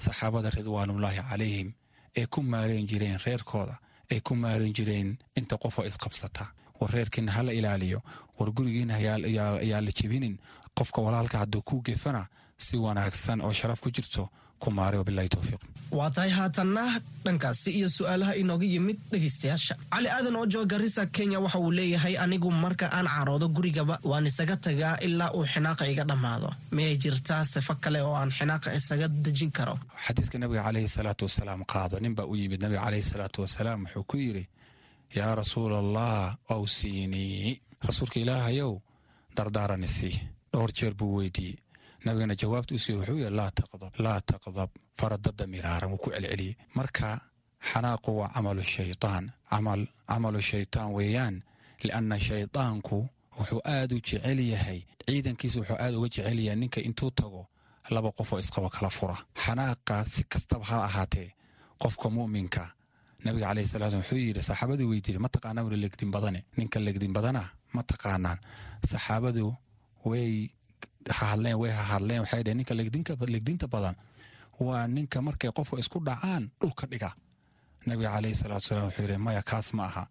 saxaabada 0.05 0.51
ridwaanullaahi 0.51 1.21
calayhim 1.31 1.69
ay 2.17 2.27
ku 2.27 2.43
maareen 2.43 2.87
jireen 2.91 3.19
reerkooda 3.27 3.79
ay 4.11 4.21
ku 4.21 4.35
maareen 4.35 4.73
jireen 4.75 5.19
inta 5.37 5.57
qofoo 5.57 5.85
isqabsata. 5.87 6.47
War 6.81 6.91
reerkiina 6.91 7.33
hala 7.33 7.53
ilaaliyo 7.53 8.01
war 8.39 8.51
gurigiina 8.53 8.95
ayaa 8.95 9.81
la 9.81 9.91
jebinin. 9.99 10.39
Qofka 10.77 11.01
walaalka 11.03 11.39
hadduu 11.39 11.63
ku 11.63 11.83
gefana 11.83 12.27
si 12.59 12.77
wanaagsan 12.77 13.41
oo 13.41 13.53
sharaf 13.53 13.81
ku 13.81 13.91
jirto 13.91 14.31
waa 15.99 16.11
tahay 16.15 16.31
haatanna 16.39 16.83
dhankaasi 17.25 17.71
iyo 17.79 17.89
su'aalaha 17.97 18.33
inooga 18.43 18.67
yimid 18.73 18.99
dhegaystayaasha 19.13 19.75
cali 19.93 20.09
aadan 20.17 20.37
oo 20.41 20.47
jooga 20.53 20.67
garissa 20.73 21.03
kenya 21.17 21.39
waxa 21.45 21.59
uu 21.65 21.71
leeyahay 21.79 22.15
anigu 22.25 22.51
marka 22.65 22.87
aan 22.97 23.07
caroodo 23.15 23.47
gurigaba 23.57 23.95
waan 24.11 24.27
isaga 24.31 24.57
tagaa 24.65 24.95
ilaa 25.07 25.31
uu 25.39 25.45
xinaaqa 25.53 25.85
iga 25.93 26.05
dhammaado. 26.11 26.49
Miyay 26.75 26.97
jirtaa 27.03 27.43
sifo 27.53 27.75
kale 27.83 28.01
oo 28.09 28.15
aan 28.21 28.31
xinaaqa 28.37 28.69
isaga 28.79 29.07
dejin 29.25 29.51
karo. 29.57 29.75
Xadiiska 30.05 30.37
nabiga 30.43 30.63
caleyhi 30.67 30.89
salaatu 30.97 31.23
wasalaam 31.29 31.61
qaado. 31.73 31.97
Nin 32.03 32.15
baa 32.17 32.27
u 32.27 32.35
yimid 32.41 32.61
nabiga 32.65 32.83
caleyhi 32.85 33.03
salaatu 33.13 33.39
wasalaam 33.45 33.81
wuxuu 33.85 34.05
ku 34.11 34.17
yidhi 34.25 34.45
yaa 35.19 35.33
rasuul 35.41 35.73
allah 35.83 36.37
awsiinii. 36.55 37.61
Rasuulka 37.89 38.17
ilaahayow 38.23 38.73
dardaarani 39.37 39.89
sii. 39.97 40.15
Dhowr 40.53 40.71
jeer 40.79 40.95
buu 40.99 41.15
weydiiyey 41.19 41.57
nabigana 42.05 42.35
jawaabta 42.41 42.73
u 42.75 42.79
siiye 42.79 42.99
wuxuu 42.99 43.31
laa 43.39 43.51
taqdab 43.59 43.93
laa 44.05 44.21
taqdab. 44.31 44.71
Faradada 44.99 45.45
miraaran 45.47 45.91
wuu 45.93 45.99
ku 46.03 46.11
celceliyey 46.11 46.55
marka 46.75 47.09
xanaaqu 47.71 48.11
waa 48.19 48.31
camalu 48.35 48.63
shaytaan. 48.75 49.25
Camal 49.51 49.81
camalu 50.11 50.41
shaytaan 50.51 50.89
weeyaan 50.97 51.37
lianna 51.85 52.17
shaydaanku 52.27 52.99
wuxuu 53.39 53.61
aad 53.75 53.91
u 53.93 54.01
jecel 54.09 54.41
yahay. 54.53 54.81
Ciidankiisa 55.07 55.57
wuxuu 55.61 55.79
aad 55.85 55.95
uga 55.99 56.09
jecel 56.15 56.39
yahay 56.47 56.59
ninka 56.63 56.81
intuu 56.89 57.11
tago 57.19 57.43
laba 57.95 58.11
qof 58.17 58.33
oo 58.33 58.39
isqabo 58.43 58.69
kala 58.75 58.91
fura. 58.91 59.17
Xanaaqa 59.43 59.97
si 60.13 60.23
kastaba 60.33 60.65
ha 60.71 60.77
ahaatee 60.89 61.29
qofka 61.83 62.07
mu'minka 62.17 62.63
nabiga 63.25 63.47
caleyhi 63.49 63.69
slam 63.71 64.01
wuxuu 64.03 64.19
yidhi 64.27 64.43
saxaabadii 64.49 64.87
weydiiyey 64.91 65.21
ma 65.25 65.29
taqaanaa? 65.35 65.65
Weli 65.67 65.79
legdin 65.85 66.11
badane. 66.15 66.41
Ninka 66.59 66.79
legdin 66.87 67.13
badana 67.17 67.43
ma 67.75 67.83
taqaanaan. 67.91 68.39
Saxaabadu 68.91 69.47
way 70.11 70.51
hadleen 71.21 71.57
way 71.59 71.71
hahadleen. 71.71 72.21
Waxay 72.21 72.43
dheheen 72.45 72.57
ninka 72.59 72.75
legdinta 73.35 73.67
badan 73.69 73.95
waa 74.61 74.87
ninka 74.87 75.23
markay 75.23 75.51
qofka 75.57 75.79
isku 75.79 75.99
dhacaan 76.07 76.51
dhulka 76.61 76.87
dhiga 76.87 77.11
nabiga 77.87 78.11
caleyhi 78.15 78.35
salaatu 78.35 78.67
salaam 78.67 78.85
wuxuu 78.89 79.03
yidhi 79.03 79.17
maya 79.19 79.43
kaas 79.43 79.73
ma 79.75 79.85
aha. 79.91 80.05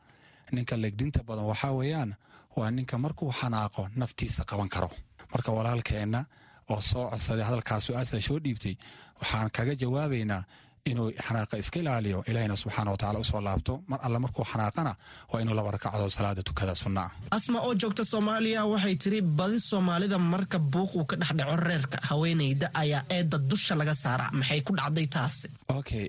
Ninka 0.51 0.75
legdinta 0.77 1.23
badan 1.27 1.45
waxaa 1.51 1.71
weeyaan 1.79 2.15
waa 2.55 2.71
ninka 2.71 2.97
markuu 2.97 3.31
xanaaqo 3.39 3.89
naftiisa 3.95 4.43
qaban 4.49 4.69
karo. 4.69 4.89
Marka 5.33 5.51
walaalkeenna 5.51 6.25
oo 6.69 6.81
soo 6.81 7.09
codsaday 7.11 7.43
hadalkaas 7.45 7.83
su'aasha 7.85 8.21
soo 8.27 8.39
dhiibtay 8.43 8.75
waxaan 9.19 9.49
kaga 9.55 9.73
jawaabaynaa 9.81 10.43
inuu 10.91 11.09
xanaaqa 11.27 11.55
iska 11.61 11.77
ilaaliyo 11.81 12.19
ilaahina 12.29 12.55
subxaana 12.61 12.89
wa 12.93 12.97
tacala 13.01 13.19
u 13.19 13.23
soo 13.31 13.41
laabto. 13.47 13.73
Mar 13.89 13.99
alle 14.05 14.19
markuu 14.23 14.43
xanaaqana 14.51 14.91
waa 15.31 15.41
inuu 15.43 15.55
laba 15.59 15.71
rakacdood 15.75 16.09
salaada 16.17 16.41
tukada 16.47 16.73
sunna. 16.81 17.01
Ah 17.05 17.11
asma 17.37 17.59
oo 17.67 17.73
joogta 17.81 18.03
soomaaliya 18.11 18.61
waxay 18.71 18.95
tiri 19.03 19.19
badi 19.37 19.59
soomaalida 19.69 20.17
marka 20.33 20.57
buuq 20.73 20.91
uu 20.99 21.05
ka 21.09 21.15
dhex 21.21 21.31
dhaco 21.39 21.55
reerka 21.67 21.97
haweenayda 22.09 22.67
ayaa 22.81 23.01
eedda 23.15 23.37
dusha 23.49 23.73
laga 23.79 23.95
saaraa. 24.03 24.29
Maxay 24.39 24.61
ku 24.67 24.71
dhacday 24.79 25.07
taasi? 25.15 25.47
Okay 25.79 26.05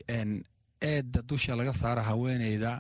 eedda 0.91 1.21
dusha 1.29 1.53
laga 1.59 1.73
saara 1.81 2.03
haweenayda 2.11 2.71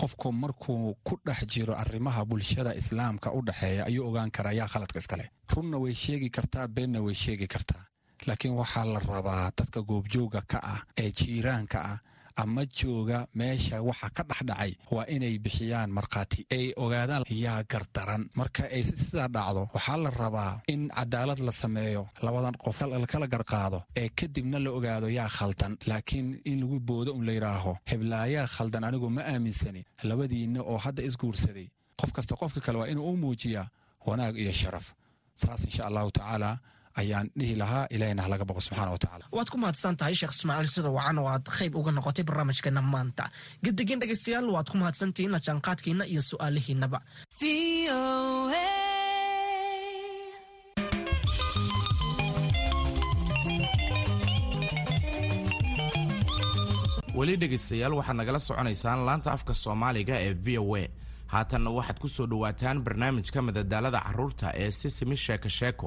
qofku 0.00 0.28
markuu 0.42 0.94
ku 1.06 1.14
dhex 1.26 1.40
jiro 1.52 1.74
arrimaha 1.82 2.24
bulshada 2.30 2.72
islaamka 2.80 3.28
u 3.36 3.40
dhexeeya 3.46 3.82
ayuu 3.88 4.04
ogaan 4.08 4.30
karaa 4.36 4.52
yaa 4.58 4.68
khaladka 4.72 4.98
iskale 5.02 5.24
runna 5.54 5.78
way 5.82 5.94
sheegi 6.04 6.28
kartaa 6.36 6.66
beenna 6.74 6.98
way 7.06 7.14
sheegi 7.24 7.46
kartaa 7.54 7.82
laakiin 8.26 8.54
waxaa 8.60 8.84
la 8.94 8.98
rabaa 9.12 9.50
dadka 9.58 9.80
goobjooga 9.88 10.40
ka 10.50 10.58
ah 10.72 10.80
ee 11.02 11.10
jiiraanka 11.18 11.78
ah 11.92 11.98
ama 12.42 12.62
jooga 12.78 13.18
meesha 13.38 13.76
waxa 13.88 14.08
ka 14.16 14.22
dhexdhacay 14.28 14.72
waa 14.94 15.06
inay 15.14 15.38
bixiyaan 15.44 15.90
markhaati. 15.96 16.40
Ay 16.56 16.66
ogaadaan 16.84 17.22
yaa 17.44 17.62
gardaran. 17.72 18.22
Marka 18.38 18.62
ay 18.76 18.82
sidaa 18.82 19.28
dhacdo 19.34 19.62
waxaa 19.74 19.96
la 20.04 20.10
rabaa 20.10 20.52
in 20.74 20.88
cadaalad 20.96 21.38
la 21.46 21.52
sameeyo 21.52 22.02
labadan 22.24 22.56
qof 22.64 22.78
kala 23.12 23.26
garqaado 23.34 23.78
ee 24.00 24.08
kadibna 24.18 24.58
la 24.64 24.70
ogaado 24.78 25.06
yaa 25.18 25.28
khaldan. 25.36 25.72
Laakiin 25.86 26.28
in 26.50 26.58
lagu 26.62 26.78
boodo 26.88 27.10
un 27.18 27.24
layidhaaho 27.28 27.72
heblaayaa 27.90 28.46
khaldan 28.56 28.84
anigu 28.88 29.08
ma 29.16 29.22
aaminsani. 29.32 29.82
Labadiinna 30.08 30.60
oo 30.70 30.78
hadda 30.84 31.02
isguursaday 31.08 31.66
qof 32.00 32.10
kasta 32.16 32.34
qofka 32.40 32.60
kale 32.64 32.78
waa 32.80 32.88
inuu 32.92 33.06
u 33.12 33.16
muujiyaa 33.16 33.66
wanaag 34.06 34.34
iyo 34.42 34.52
sharaf. 34.60 34.86
Saas 35.40 35.60
insha 35.64 35.82
allahu 35.88 36.10
tacaala 36.10 36.50
ayaan 37.00 37.26
dhihi 37.38 37.54
lahaa 37.62 37.84
ilahina 37.94 38.22
halaga 38.26 38.44
boqo 38.48 38.60
subxaana 38.66 38.90
wa 38.94 39.00
tacala 39.04 39.24
waad 39.36 39.48
ku 39.52 39.56
mahadsan 39.62 39.94
tahay 40.00 40.14
sheekh 40.20 40.34
ismaaciil 40.36 40.70
sida 40.76 40.90
wacan 40.96 41.18
oo 41.22 41.28
aad 41.34 41.44
qayb 41.58 41.72
uga 41.80 41.90
noqotay 41.96 42.24
barnaamijkeena 42.28 42.82
maanta. 42.94 43.24
Gadigeen 43.64 44.00
dhegeystayaal 44.02 44.46
waad 44.56 44.68
ku 44.72 44.76
mahadsantihiin 44.82 45.32
la 45.34 45.40
jaanqaadkiina 45.46 46.04
iyo 46.12 46.22
su'aalihiinaba 46.30 46.98
weli 57.18 57.34
dhegaystayaal 57.40 57.94
waxaad 57.98 58.16
nagala 58.20 58.38
soconaysaan 58.48 59.00
laanta 59.08 59.28
afka 59.36 59.52
soomaaliga 59.64 60.14
ee 60.26 60.34
v 60.44 60.58
o 60.58 60.76
a. 60.76 60.84
Haatanna 61.32 61.70
waxaad 61.78 61.98
ku 62.02 62.08
soo 62.08 62.26
dhowaataan 62.30 62.78
barnaamijka 62.84 63.38
madadaalada 63.48 64.00
carruurta 64.06 64.46
ee 64.62 64.70
sisimi 64.80 65.16
sheeko 65.24 65.48
sheeko 65.58 65.86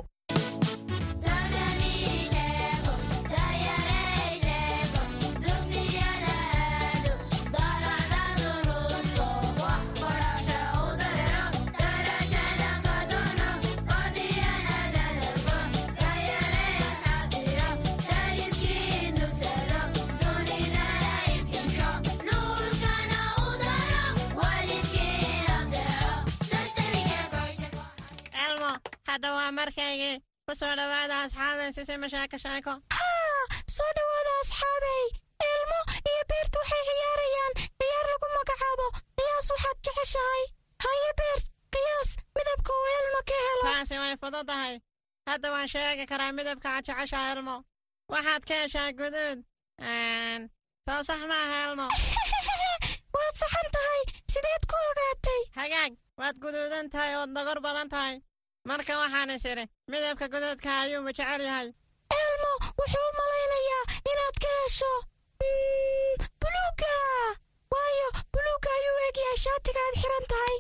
ku 29.27 30.53
soo 30.55 30.73
dhawaada 30.79 31.15
asxaabay 31.25 31.69
sisima 31.75 32.07
sheeko 32.13 32.37
sheeko 32.43 32.73
haa 32.97 33.43
soo 33.75 33.91
dhawaada 33.97 34.31
asxaabay 34.43 35.03
ilmo 35.51 35.79
iyo 36.09 36.21
beert 36.29 36.53
waxay 36.59 36.81
ciyaarayaan 36.89 37.53
ciyaar 37.79 38.05
lagu 38.11 38.27
magacaabo 38.37 38.85
qiyaas 39.17 39.47
waxaad 39.53 39.77
jeceshahay 39.85 40.43
haye 40.85 41.09
beert 41.19 41.45
qiyaas 41.73 42.09
midabka 42.35 42.71
uu 42.79 42.87
ilmo 42.99 43.19
ka 43.29 43.37
helo 43.45 43.63
taasi 43.67 43.95
way 44.03 44.15
fududahay 44.23 44.75
hadda 45.29 45.47
waan 45.53 45.67
sheegi 45.73 46.05
karaa 46.11 46.31
midabka 46.39 46.67
aad 46.75 46.85
jeceshahay 46.89 47.31
ilmo 47.35 47.55
waxaad 48.13 48.43
ka 48.49 48.55
heshaa 48.61 48.89
guduud 48.99 49.39
soo 50.87 51.01
sax 51.09 51.21
maaha 51.31 51.57
ilmo 51.69 51.87
waad 53.17 53.35
saxan 53.41 53.67
tahay 53.75 54.01
sideed 54.33 54.63
ku 54.71 54.75
ogaatay 54.89 55.41
hagaag 55.59 55.91
waad 56.21 56.35
guduudan 56.43 56.87
tahay 56.93 57.13
ood 57.21 57.31
dagor 57.37 57.59
badan 57.67 57.89
tahay 57.95 58.15
marka 58.69 58.93
waxaan 59.01 59.29
is 59.35 59.45
idhi 59.51 59.65
midabka 59.91 60.25
guduudka 60.33 60.69
ayuuma 60.83 61.11
jecel 61.17 61.43
yahay. 61.49 61.67
Elmo 62.21 62.53
wuxuu 62.79 63.05
u 63.09 63.13
malaynayaa 63.19 63.83
inaad 64.11 64.35
ka 64.43 64.49
hesho 64.59 64.91
buluuga 66.41 66.93
waayo 67.73 68.09
buluuga 68.33 68.69
ayuu 68.77 68.97
egyahay 69.07 69.37
shaatiga 69.45 69.81
aad 69.85 69.95
xiran 70.01 70.25
tahay. 70.33 70.57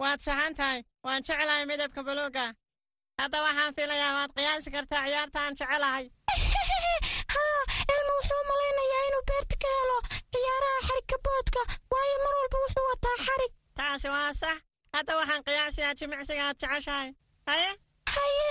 Waad 0.00 0.20
saxan 0.26 0.54
tahay. 0.60 0.80
Waan 1.04 1.22
jeclahay 1.26 1.64
midabka 1.72 2.00
buluuga 2.08 2.46
hadda 3.20 3.38
waxaan 3.46 3.74
filayaa 3.76 4.12
waad 4.18 4.32
qiyaasi 4.36 4.70
kartaa. 4.76 5.04
Ciyaarta 5.08 5.38
aan 5.44 5.58
jecelahay. 5.58 6.06
Haa 7.34 7.60
elmo 7.94 8.12
wuxuu 8.18 8.40
u 8.42 8.48
malaynayaa 8.52 9.02
inuu 9.08 9.24
beerta 9.30 9.56
ka 9.62 9.68
helo 9.78 9.98
ciyaaraha 10.32 10.80
xarigka 10.88 11.16
boodka. 11.26 11.60
Waayo 11.92 12.16
mar 12.24 12.34
walba 12.40 12.64
wuxuu 12.64 12.88
wataa 12.90 13.18
xarig. 13.26 13.52
Taasi 13.78 14.08
waa 14.16 14.32
sax 14.42 14.67
hadda 14.98 15.12
waxaan 15.20 15.42
qiyaasiyaa 15.46 15.94
jimicsiga 16.00 16.42
aad 16.48 16.58
jeceshahay. 16.62 17.08
Haye? 17.48 17.70
Haye? 18.16 18.48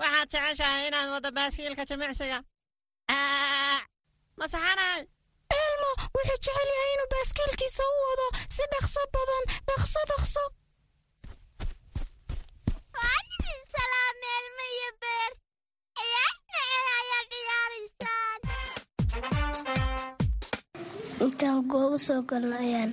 Waxaad 0.00 0.28
jeceshahay 0.34 0.82
inaad 0.88 1.08
waddo 1.14 1.30
baaskiilka 1.38 1.84
jimicsiga. 1.90 2.38
Ma 4.38 4.46
saxanahay? 4.52 5.02
Elmo 5.60 5.90
wuxuu 6.14 6.38
jecel 6.44 6.68
yahay 6.74 6.92
inuu 6.94 7.08
baaskiilkiisa 7.14 7.82
u 7.94 7.98
wado 8.06 8.26
si 8.54 8.62
dhaqso 8.72 9.02
badan 9.14 9.44
dhaqso 9.68 10.00
dhaqso. 10.10 10.44
Intaan 21.24 21.58
goobo 21.70 21.96
soo 22.06 22.20
galno 22.28 22.56
ayaan 22.64 22.90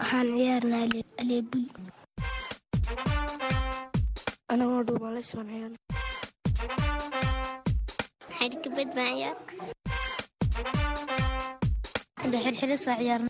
waxaan 0.00 0.26
ciyaarnaa 0.36 0.84
aleebuy 1.22 1.64
anagoo 4.52 4.82
dhuumaalays 4.88 5.30
baan 5.36 5.48
ciyaarna 5.52 5.78
xadhkabad 8.38 8.88
baan 8.96 9.14
ciyaar 9.18 9.36
hadda 12.20 12.38
xirxiris 12.44 12.82
baa 12.88 12.98
ciyaarna. 13.02 13.28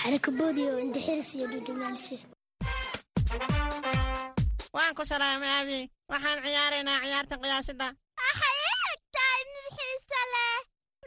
Xarakaboodiyo 0.00 0.72
indhaxiris 0.84 1.30
iyo 1.36 1.46
dhudhumaalshe. 1.52 2.16
Waan 4.76 4.92
ku 4.98 5.02
salaamay 5.10 5.52
abi 5.60 5.78
waxaan 6.12 6.38
ciyaaraynaa 6.44 6.98
ciyaarta 7.04 7.34
qiyaasidda 7.42 7.86
waxay 8.22 8.56
eg 8.92 9.00
tahay 9.14 9.42
mid 9.52 9.66
xiise 9.78 10.20
leh. 10.34 10.58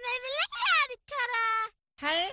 Maybla 0.04 0.44
ciyaari 0.56 0.98
karaa? 1.12 1.62
Haye 2.04 2.28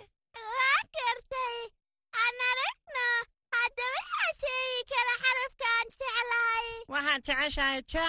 sheegi 4.42 4.82
kara 4.92 5.14
xarafkaan 5.24 5.86
jeclahay 6.00 6.66
waxaad 6.94 7.20
jeceshahay 7.28 7.80
ja 7.92 8.06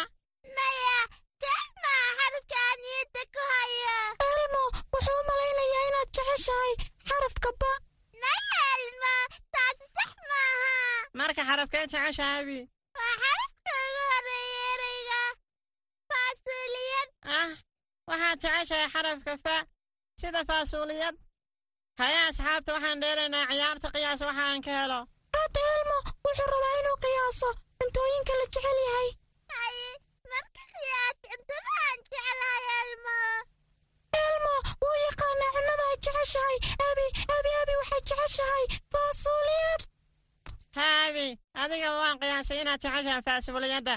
maya 0.57 0.97
jex 1.43 1.65
maa 1.83 2.07
xarafkaan 2.19 2.75
niyadda 2.83 3.21
ku 3.35 3.41
hayo 3.53 3.95
elmo 4.29 4.63
wuxuu 4.93 5.19
u 5.21 5.27
malaynayaa 5.29 5.85
inaad 5.89 6.09
jeceshahay 6.17 6.73
xarafka 7.09 7.49
ba 7.61 7.71
maya 8.23 8.61
elmo 8.79 9.13
taasi 9.53 9.85
sax 9.95 10.11
maaha 10.29 10.73
marka 11.19 11.41
xarafkee 11.49 11.85
jeceshahay 11.93 12.39
abi 12.43 12.59
waa 12.97 13.15
xarafka 13.23 13.71
ugu 13.85 14.03
horreeya 14.11 14.65
ereyga 14.73 15.21
faasuuliyad 16.09 17.09
ah 17.39 17.49
waxaad 18.09 18.37
jeceshahay 18.43 18.87
xarafka 18.95 19.33
fa. 19.45 19.57
Sida 20.21 20.41
faasuuliyad 20.49 21.15
haye 22.01 22.17
asxaabta 22.29 22.73
waxaan 22.75 23.01
dheeraynaa 23.03 23.45
ciyaarta 23.51 23.87
qiyaas 23.95 24.21
waxa 24.27 24.43
aan 24.49 24.61
ka 24.65 24.71
helo 24.81 24.99
hadda 25.35 25.61
elmo 25.75 25.97
wuxuu 26.25 26.47
rabaa 26.53 26.75
inuu 26.81 26.97
qiyaaso 27.05 27.49
cuntooyinka 27.79 28.33
la 28.39 28.45
jecel 28.53 28.79
yahay 28.87 29.09
marka 30.31 30.61
qiyaas 30.73 31.15
jeclahay 32.11 32.65
elmo. 32.81 33.17
Elmo 34.23 34.53
wuu 34.81 34.97
yaqaanaa 35.07 35.51
cunnada 35.55 35.83
ay. 35.91 35.95
Jeceshahay 36.05 36.57
abi 36.87 37.05
abi 37.35 37.49
abi 37.61 37.73
waxay 37.81 38.01
jeceshahay 38.09 38.65
faasuuliyad 38.93 39.81
haa 40.77 40.97
abi 41.07 41.27
adiga 41.63 41.89
waan 41.99 42.17
qiyaasay 42.21 42.59
inaad 42.63 42.79
jeceshahay 42.83 43.21
faasuuliyadda 43.27 43.95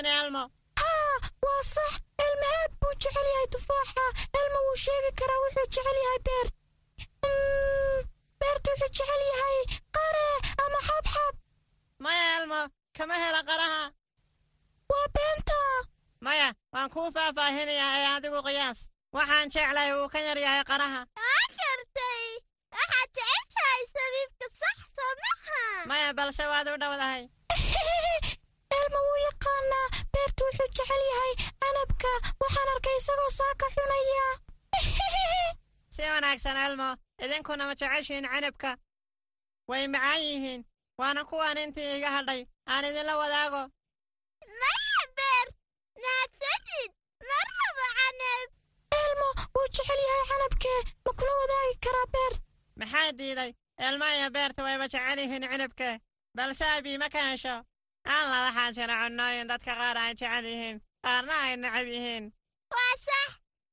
saxsani 0.00 0.18
elmo 0.24 0.42
haa 0.80 1.16
waa 1.44 1.62
sax 1.62 1.92
elma 2.24 2.46
aad 2.60 2.72
buu 2.80 2.92
jecel 3.02 3.26
yahay 3.32 3.46
tufaaxa 3.54 4.04
elma 4.40 4.58
wuu 4.66 4.76
sheegi 4.84 5.10
karaa 5.20 5.40
wuxuu 5.44 5.66
jecel 5.74 5.98
yahay 6.04 6.18
beert 6.28 6.54
Mm, 7.24 8.00
beert 8.40 8.64
wuxuu 8.68 8.88
jecel 8.96 9.22
yahay 9.30 9.58
qare 9.96 10.26
ama 10.64 10.78
xabxab 10.88 11.34
maya 12.04 12.24
elmo 12.38 12.60
kama 12.96 13.14
hela 13.22 13.40
qaraha 13.48 13.82
waa 14.90 15.06
beenta 15.16 15.58
maya 16.20 16.48
waan 16.72 16.90
kuu 16.94 17.08
faahfaahinayaa 17.16 17.94
ee 18.00 18.08
adigu 18.16 18.40
qiyaas 18.46 18.78
waxaan 19.16 19.50
jeclahay 19.54 19.90
uu 19.98 20.08
ka 20.12 20.18
yar 20.28 20.38
yahay 20.46 20.64
qaraha 20.70 21.00
waa 21.20 21.44
gartay 21.58 22.24
waxaad 22.76 23.08
jeceshahay 23.18 23.82
sabiibka 23.94 24.46
sax 24.62 24.78
soo 24.96 25.12
maha 25.24 25.60
maya 25.90 26.08
balse 26.18 26.44
waad 26.52 26.68
u 26.74 26.76
dhowdahay 26.82 27.22
yaqaanaa 29.60 29.88
beertu 30.12 30.44
wuxuu 30.44 30.68
jecel 30.76 31.02
yahay 31.10 31.32
canabka. 31.60 32.10
Waxaan 32.40 32.68
arkay 32.74 32.96
isagoo 32.96 33.30
saaka 33.30 33.66
cunaya. 33.74 34.26
Si 35.94 36.02
wanaagsan 36.02 36.56
elmo. 36.56 36.96
Idinkuna 37.22 37.66
ma 37.66 37.74
jeceshiin 37.74 38.26
canabka. 38.32 38.76
Way 39.68 39.86
macaan 39.88 40.22
yihiin. 40.22 40.60
Waana 40.98 41.24
kuwaan 41.24 41.58
intii 41.58 41.96
iga 41.96 42.10
hadhay. 42.16 42.46
Aan 42.66 42.84
idinla 42.84 43.14
wadaago. 43.20 43.62
Maya 44.60 45.02
beert 45.18 45.54
naadsanid 46.02 46.92
ma 47.28 47.38
rabo 47.48 47.86
canab! 47.98 48.48
Elmo 49.00 49.28
wuu 49.54 49.68
jecel 49.74 50.00
yahay 50.06 50.26
canabkee 50.30 50.80
ma 51.04 51.10
kula 51.18 51.32
wadaagi 51.40 51.74
karaa 51.84 52.06
beert 52.14 52.40
maxaa 52.78 53.12
diiday? 53.18 53.50
Elmo 53.86 54.04
iyo 54.16 54.30
beerta 54.36 54.62
wayba 54.66 54.88
jecel 54.92 55.18
yihiin 55.18 55.48
canabka 55.52 55.88
balse 56.36 56.64
abi 56.76 56.98
ma 56.98 57.08
ka 57.08 57.20
hesho 57.30 57.56
alla 58.04 58.38
waxaa 58.46 58.72
jira 58.76 58.94
cunnooyin 59.02 59.48
dadka 59.48 59.72
qaar 59.80 59.96
ay 59.96 60.12
jecel 60.20 60.44
yihiin 60.52 60.78
qaarna 61.04 61.34
ay 61.44 61.56
necab 61.56 61.86
yihiin. 61.94 62.24
Waa 62.74 62.94
sax. 63.06 63.28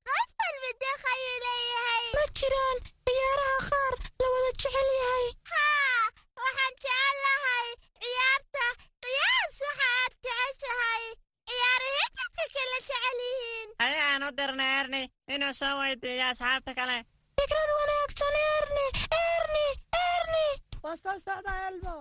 Qof 0.07 0.29
walba 0.39 0.69
deeqayuu 0.81 1.37
leeyahay. 1.45 2.05
Ma 2.17 2.23
jiraan 2.37 2.77
ciyaaraha 3.05 3.59
qaar 3.69 3.93
la 4.21 4.27
wada 4.33 4.51
jecel 4.61 4.89
yahay. 5.01 5.25
Haa 5.51 6.03
waxaan 6.41 6.73
jecel 6.83 7.17
lahay 7.25 7.67
ciyaarta 8.01 8.65
qiyaas 9.03 9.55
waxa 9.65 9.87
aad 10.01 10.13
jeceshahay. 10.25 11.03
Ciyaarahee 11.49 12.07
dadka 12.17 12.43
kale 12.55 12.77
jecel 12.87 13.17
yihiin. 13.25 13.69
Ayaan 13.87 14.23
u 14.27 14.29
dirnay 14.37 14.71
erni 14.79 15.01
inuu 15.33 15.53
soo 15.59 15.73
weydiiyo 15.79 16.25
asxaabta 16.31 16.71
kale. 16.79 16.97
Fikrad 17.39 17.69
wanaagsan 17.79 18.35
erni 18.53 18.85
erni 19.25 19.65
erni 20.11 20.45
waa 20.83 20.95
soo 21.03 21.17
socdaa 21.25 21.59
elmo 21.67 21.95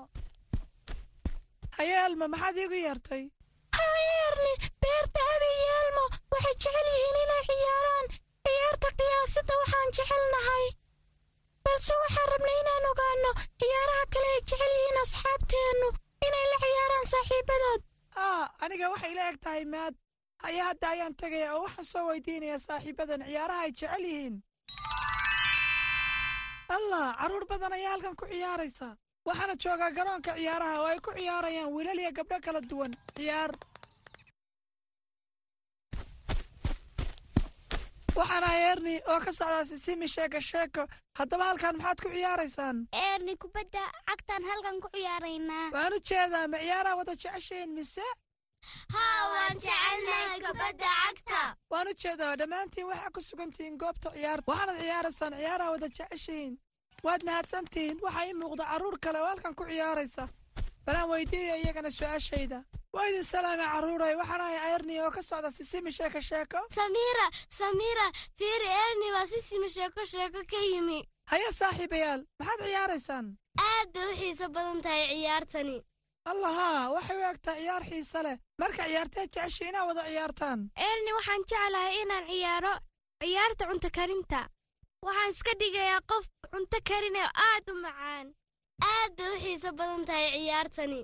haye 1.78 1.94
elmo 2.06 2.26
maxaad 2.32 2.56
iigu 2.62 2.78
yeertay? 2.86 3.24
Haa 3.76 3.96
erni 4.28 4.52
beerta 4.82 5.20
abi 5.34 5.48
iyo 5.60 5.74
elmo 5.84 6.04
waxay 6.32 6.54
jecel 6.62 6.86
yihiin 6.94 7.18
inay 7.24 7.42
ciyaaraan. 7.48 8.06
Ciyaarta 8.46 8.88
qiyaasada 8.98 9.54
waxaan 9.62 9.88
jecelnahay 9.96 10.66
balse 11.64 11.92
waxaan 12.02 12.28
rabnay 12.32 12.58
inaan 12.62 12.84
ogaanno 12.92 13.30
ciyaaraha 13.60 14.04
kale 14.14 14.28
ay 14.34 14.40
jecel 14.48 14.72
yihiin 14.78 14.98
asxaabteennu 15.04 15.88
inay 16.26 16.46
la 16.52 16.56
ciyaaraan 16.64 17.06
saaxiibadood. 17.12 17.80
Haa 18.16 18.42
aniga 18.64 18.86
waxay 18.94 19.14
la 19.18 19.24
eg 19.30 19.38
tahay 19.44 19.64
maad. 19.74 19.94
Haye 20.44 20.60
hadda 20.68 20.86
ayaan 20.94 21.14
tegaya 21.20 21.48
oo 21.54 21.62
waxaan 21.66 21.88
soo 21.92 22.04
weydiinayaa 22.10 22.64
saaxiibadan 22.68 23.22
ciyaaraha 23.28 23.60
ay 23.66 23.72
jecel 23.78 24.04
yihiin. 24.10 24.36
Allah 26.76 27.06
carruur 27.20 27.44
badan 27.50 27.72
ayaa 27.78 27.92
halkan 27.94 28.16
ku 28.20 28.24
ciyaaraysa 28.32 28.88
waxaana 29.26 29.54
joogaa 29.62 29.90
garoonka 29.98 30.32
ciyaaraha 30.38 30.80
oo 30.82 30.86
ay 30.92 31.00
ku 31.06 31.10
ciyaarayaan 31.18 31.72
wiilal 31.74 31.98
iyo 32.02 32.12
gabdho 32.18 32.38
kala 32.44 32.60
duwan. 32.70 32.92
Ciyaar. 33.16 33.52
Waxaan 38.16 38.44
ahay 38.48 38.62
erni 38.72 38.94
oo 39.12 39.18
ka 39.24 39.32
socdaa 39.38 39.64
sisimi 39.70 40.08
sheeko 40.08 40.40
sheeko. 40.40 40.82
Haddaba 41.18 41.44
halkan 41.50 41.76
maxaad 41.76 41.98
ku 42.02 42.08
ciyaaraysaan? 42.14 42.76
Eerni 43.06 43.34
kubadda 43.42 43.82
cagtaan 44.08 44.42
halkan 44.50 44.80
ku 44.80 44.88
ciyaaraynaa 44.94 45.66
waan 45.74 45.92
u 45.96 46.00
jeedaa 46.08 46.46
ma 46.52 46.58
ciyaaraha 46.64 46.96
wada 47.00 47.14
jeceshiin 47.22 47.70
mise? 47.76 48.06
Haa 48.94 49.22
waan 49.32 49.56
jecelnahay 49.64 50.40
kubadda 50.46 50.88
cagta. 51.02 51.40
Waan 51.72 51.88
u 51.88 51.94
jeedaa 52.02 52.36
dhammaantiin 52.40 52.86
waxaa 52.90 53.10
ku 53.14 53.20
sugantihiin 53.28 53.76
goobta 53.82 54.08
ciyaarta. 54.16 54.48
Waxaanad 54.50 54.78
ciyaaraysaan 54.82 55.34
ciyaaraha 55.40 55.70
wada 55.74 55.88
jeceshihiin 55.98 56.54
waad 57.04 57.22
mahadsantihiin 57.24 57.98
waxaa 58.02 58.26
ii 58.26 58.34
muuqda 58.42 58.64
carruur 58.70 58.98
kale 59.04 59.20
oo 59.20 59.26
halkan 59.26 59.54
ku 59.54 59.64
ciyaaraysa. 59.64 60.28
Balaan 60.86 61.08
weydiiya 61.10 61.56
iyagana 61.56 61.90
su'aashayda. 61.90 62.58
Waa 62.94 63.06
idin 63.08 63.24
salaamay 63.24 63.66
carruuray 63.74 64.14
waxaan 64.20 64.40
ahay 64.40 64.74
erni 64.74 65.00
oo 65.00 65.10
ka 65.10 65.22
socda 65.22 65.50
sisimi 65.50 65.92
sheeko 65.92 66.20
sheeko. 66.20 66.58
Samiira 66.78 67.26
samiira 67.58 68.06
fiiri 68.38 68.68
eerni 68.82 69.12
waa 69.16 69.26
si 69.26 69.42
simi 69.42 69.68
sheeko 69.68 70.04
sheeko 70.12 70.40
ka 70.50 70.56
yimi. 70.72 70.98
Haye 71.30 71.52
saaxiibayaal 71.58 72.22
maxaad 72.38 72.60
ciyaaraysaan? 72.66 73.26
Aad 73.68 73.88
bay 73.94 74.06
u 74.12 74.16
xiiso 74.20 74.48
badan 74.48 74.82
tahay 74.82 75.04
ciyaartani. 75.12 75.78
Allah 76.30 76.54
haa 76.60 76.90
waxay 76.94 77.16
u 77.16 77.24
egtaa 77.30 77.54
ciyaar 77.60 77.82
xiise 77.90 78.22
leh. 78.22 78.36
Marka 78.60 78.82
ciyaarteed 78.88 79.30
jecesha 79.34 79.64
inaad 79.68 79.86
wada 79.88 80.02
ciyaartaan. 80.10 80.60
Eerni 80.88 81.12
waxaan 81.18 81.42
jeclahay 81.50 81.94
inaan 82.02 82.26
ciyaaro 82.30 82.72
ciyaarta 83.22 83.64
cunto 83.70 83.88
karinta. 83.98 84.40
Waxaan 85.06 85.30
iska 85.30 85.52
dhigayaa 85.60 86.00
qof 86.10 86.24
cunto 86.52 86.78
karin 86.88 87.16
oo 87.22 87.30
aad 87.48 87.66
u 87.72 87.74
macaan. 87.84 88.26
Aad 88.90 89.12
bay 89.18 89.30
u 89.34 89.40
xiiso 89.44 89.70
badan 89.78 90.04
tahay 90.08 90.28
ciyaartani. 90.34 91.02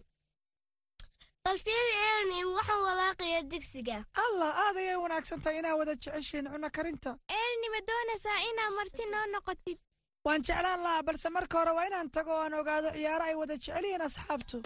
Bal 1.45 1.59
eerni 1.67 2.45
waxaan 2.57 2.83
walaaqayaa 2.87 3.43
digsiga. 3.51 3.99
Allah 4.25 4.51
aad 4.65 4.77
ayay 4.77 4.97
wanaagsan 5.05 5.41
tahay 5.43 5.59
inaad 5.59 5.79
wada 5.81 5.95
jeceshiin 6.03 6.47
cunno 6.53 6.69
karinta. 6.77 7.11
Eerni 7.39 7.69
ma 7.75 7.81
doonaysaa 7.89 8.39
inaad 8.51 8.73
marti 8.79 9.05
noo 9.13 9.27
noqotid? 9.35 9.79
Waan 10.25 10.43
jeclaan 10.47 10.83
lahaa 10.85 11.03
balse 11.03 11.29
marka 11.31 11.59
hore 11.59 11.73
waa 11.77 11.87
inaan 11.91 12.11
tago 12.11 12.31
oo 12.33 12.43
aan 12.45 12.55
ogaado 12.55 12.91
ciyaaro 12.97 13.25
ay 13.25 13.35
wada 13.35 13.55
jecel 13.57 13.85
yihiin 13.85 14.03
asxaabtu. 14.09 14.59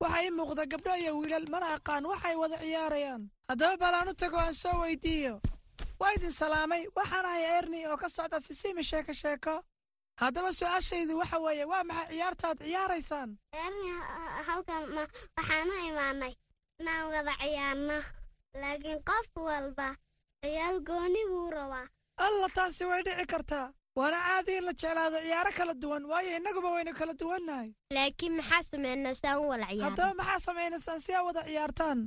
Waxaa 0.00 0.22
ii 0.24 0.30
muuqda 0.38 0.64
gabdho 0.72 0.94
iyo 1.02 1.12
wiilal 1.18 1.46
mana 1.52 1.66
aqaan 1.76 2.04
waxay 2.06 2.34
wada 2.42 2.56
ciyaarayaan. 2.58 3.22
Haddaba 3.48 3.76
balaan 3.82 4.08
u 4.08 4.14
tago 4.14 4.36
aan 4.38 4.54
soo 4.54 4.76
weydiiyo 4.82 5.34
waa 6.00 6.12
idin 6.16 6.32
salaamay 6.32 6.82
waxaan 6.96 7.26
ahay 7.26 7.44
erni 7.58 7.86
oo 7.86 7.96
ka 7.96 8.08
socda 8.08 8.40
sisimi 8.40 8.82
sheeko 8.90 9.12
sheeko. 9.12 9.54
Haddaba 10.20 10.50
su'aashaydu 10.52 11.18
waxa 11.20 11.38
weeye 11.44 11.64
waa 11.72 11.84
maxay 11.84 12.08
ciyaartaad 12.16 12.58
ciyaaraysaan? 12.64 13.30
Eerni 13.62 13.88
halkan 14.48 14.82
waxaan 15.36 15.68
u 15.70 15.76
imaanay. 15.90 16.34
Inaan 16.80 17.04
wada 17.12 17.32
ciyaarno 17.42 17.98
laakiin 18.62 19.00
qof 19.08 19.26
walba 19.48 19.88
ciyaal 20.42 20.80
gooni 20.88 21.22
buu 21.30 21.50
rabaa. 21.50 21.86
Alla 22.24 22.48
taasi 22.54 22.84
way 22.90 23.02
dhici 23.06 23.26
kartaa. 23.26 23.72
Waana 23.96 24.18
caadi 24.26 24.56
in 24.58 24.64
la 24.64 24.72
jeclaado 24.72 25.18
ciyaaro 25.26 25.50
kala 25.58 25.74
duwan 25.74 26.04
waayo 26.10 26.36
innaguba 26.36 26.70
waynu 26.74 26.92
kala 26.98 27.14
duwannahay. 27.20 27.68
Laakiin 27.94 28.34
maxaa 28.36 28.62
sameynaa 28.70 29.14
saan 29.14 29.38
u 29.42 29.48
wala 29.48 29.66
ciyaarno? 29.66 29.84
Haddaba 29.84 30.14
maxaa 30.20 30.40
samaynaysaan 30.46 31.00
si 31.00 31.14
aa 31.14 31.22
wada 31.26 31.42
ciyaartaan? 31.48 31.98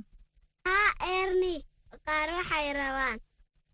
Haa 0.68 0.90
eerni 1.14 1.54
qaar 2.06 2.28
waxay 2.38 2.72
rabaan 2.72 3.18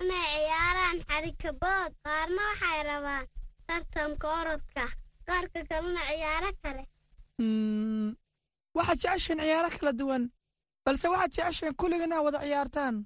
inay 0.02 0.26
ciyaaraan 0.36 0.98
xarikabood 1.08 1.92
qaarna 2.04 2.42
waxay 2.50 2.80
rabaan 2.90 3.24
tartanka 3.66 4.26
orodka. 4.40 4.84
Qaarka 5.28 5.60
kalena 5.70 6.02
ciyaaro 6.10 6.50
kale. 6.62 6.84
Mm, 7.42 8.08
waxaad 8.76 8.98
jeceshiin 9.02 9.40
ciyaaro 9.44 9.70
kala 9.78 9.92
duwan 10.00 10.24
balse 10.84 11.06
waxaad 11.12 11.32
jeceshiin 11.36 11.74
kulliga 11.80 12.04
inaad 12.04 12.24
wada 12.26 12.40
ciyaartaan. 12.46 12.96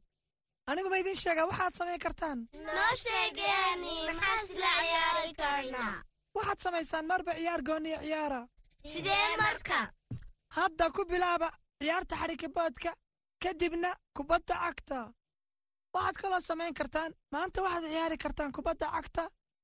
Anigu 0.70 0.88
ma 0.90 0.96
idiin 1.02 1.16
sheegaa 1.22 1.46
waxaad 1.50 1.74
samayn 1.78 1.98
kartaan? 2.04 2.38
Noo 2.66 2.92
sheegeeni 3.04 3.92
maxaan 4.08 4.38
isla 4.44 4.70
ciyaari 4.80 5.32
karnaa 5.40 5.94
waxaad 6.36 6.58
samaysaan 6.64 7.06
marba 7.10 7.32
ciyaar 7.38 7.60
gooniya 7.68 7.98
ciyaara. 8.06 8.40
Sidee 8.92 9.28
marka? 9.42 9.78
Hadda 10.56 10.84
ku 10.94 11.02
bilaaba 11.10 11.48
ciyaarta 11.82 12.14
xarikaboodka 12.20 12.90
kadibna 13.42 13.90
kubadda 14.16 14.54
cagta 14.62 14.98
waxaad 15.94 16.16
kaloo 16.22 16.40
samayn 16.40 16.74
kartaan 16.74 17.12
maanta 17.32 17.62
waxaad 17.62 17.84
ciyaari 17.92 18.16
kartaan 18.24 18.52
kubadda 18.56 18.86
cagta 18.96 19.22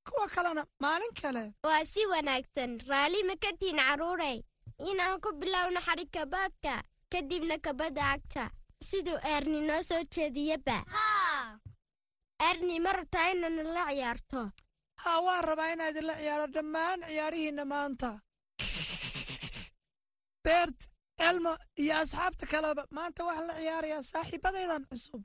kuwa 0.08 0.28
kalena 0.34 0.62
maalin 0.80 1.14
kale. 1.22 1.44
Waa 1.66 1.84
si 1.84 2.06
wanaagsan. 2.12 2.80
Raalli 2.88 3.22
ma 3.28 3.34
ka 3.42 3.50
tihin 3.60 3.76
carruurey 3.76 4.38
inaan 4.90 5.20
ku 5.20 5.28
bilowno 5.40 5.80
xarikaboodka 5.86 6.74
kadibna 7.12 7.56
kabadda 7.58 8.02
cagta. 8.12 8.50
Siduu 8.88 9.18
eerni 9.32 9.60
noo 9.68 9.82
soo 9.82 10.02
jeediyaba 10.14 10.76
haa 10.94 11.58
eerni 12.46 12.80
ma 12.80 12.92
rabtaa 12.92 13.30
inaad 13.32 13.56
la 13.76 13.84
ciyaarto? 13.90 14.40
Haa 15.02 15.20
waan 15.26 15.44
rabaa 15.44 15.72
inaad 15.72 15.90
idinla 15.96 16.14
ciyaaro. 16.22 16.46
Dhammaan 16.54 17.00
ciyaarihiinna 17.08 17.64
maanta. 17.64 18.10
Beert 20.44 20.78
elmo 21.28 21.52
iyo 21.82 21.94
asxaabta 22.02 22.46
kaleba 22.46 22.82
maanta 22.90 23.24
waxaa 23.24 23.46
la 23.46 23.54
ciyaarayaa 23.60 24.02
saaxiibadaydan 24.12 24.84
cusub 24.90 25.22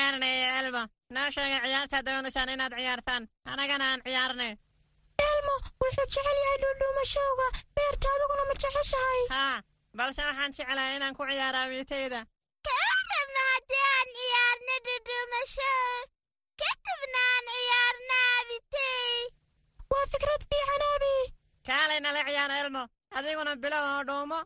erna 0.00 0.26
iyo 0.36 0.48
elmo 0.60 0.82
noo 1.14 1.28
sheega 1.34 1.58
ciyaartaad 1.64 2.04
doonaysaan 2.06 2.48
inaad 2.54 2.74
ciyaartaan. 2.78 3.22
Annagana 3.50 3.84
aan 3.90 4.00
ciyaarnay. 4.06 4.52
Elmo 5.28 5.54
wuxuu 5.80 6.06
jecel 6.12 6.38
yahay 6.42 6.58
dhuudhuumashowga 6.62 7.46
beerta 7.76 8.08
adiguna 8.14 8.44
ma 8.48 8.54
jeceshahay. 8.62 9.20
Haa 9.34 9.56
balse 9.98 10.22
waxaan 10.28 10.52
jeclahay 10.56 10.96
inaan 10.96 11.14
ku 11.18 11.22
ciyaaro 11.30 11.58
abiitayda 11.66 12.20
kadibna 12.66 13.42
haddii 13.50 13.82
aan 13.94 14.08
ciyaarno 14.18 14.74
dhudhuumasho 14.86 15.70
kadibna 16.60 17.20
aan 17.34 17.46
ciyaarno 17.56 18.16
abitey 18.38 19.14
waa 19.90 20.06
fikrad 20.12 20.42
fiican 20.50 20.82
abi 20.94 21.14
kaalay 21.68 22.00
nala 22.00 22.20
ciyaar 22.28 22.52
elmo. 22.62 22.82
Adiguna 23.16 23.52
bilow 23.62 23.84
oo 23.94 24.02
dhuumo 24.08 24.38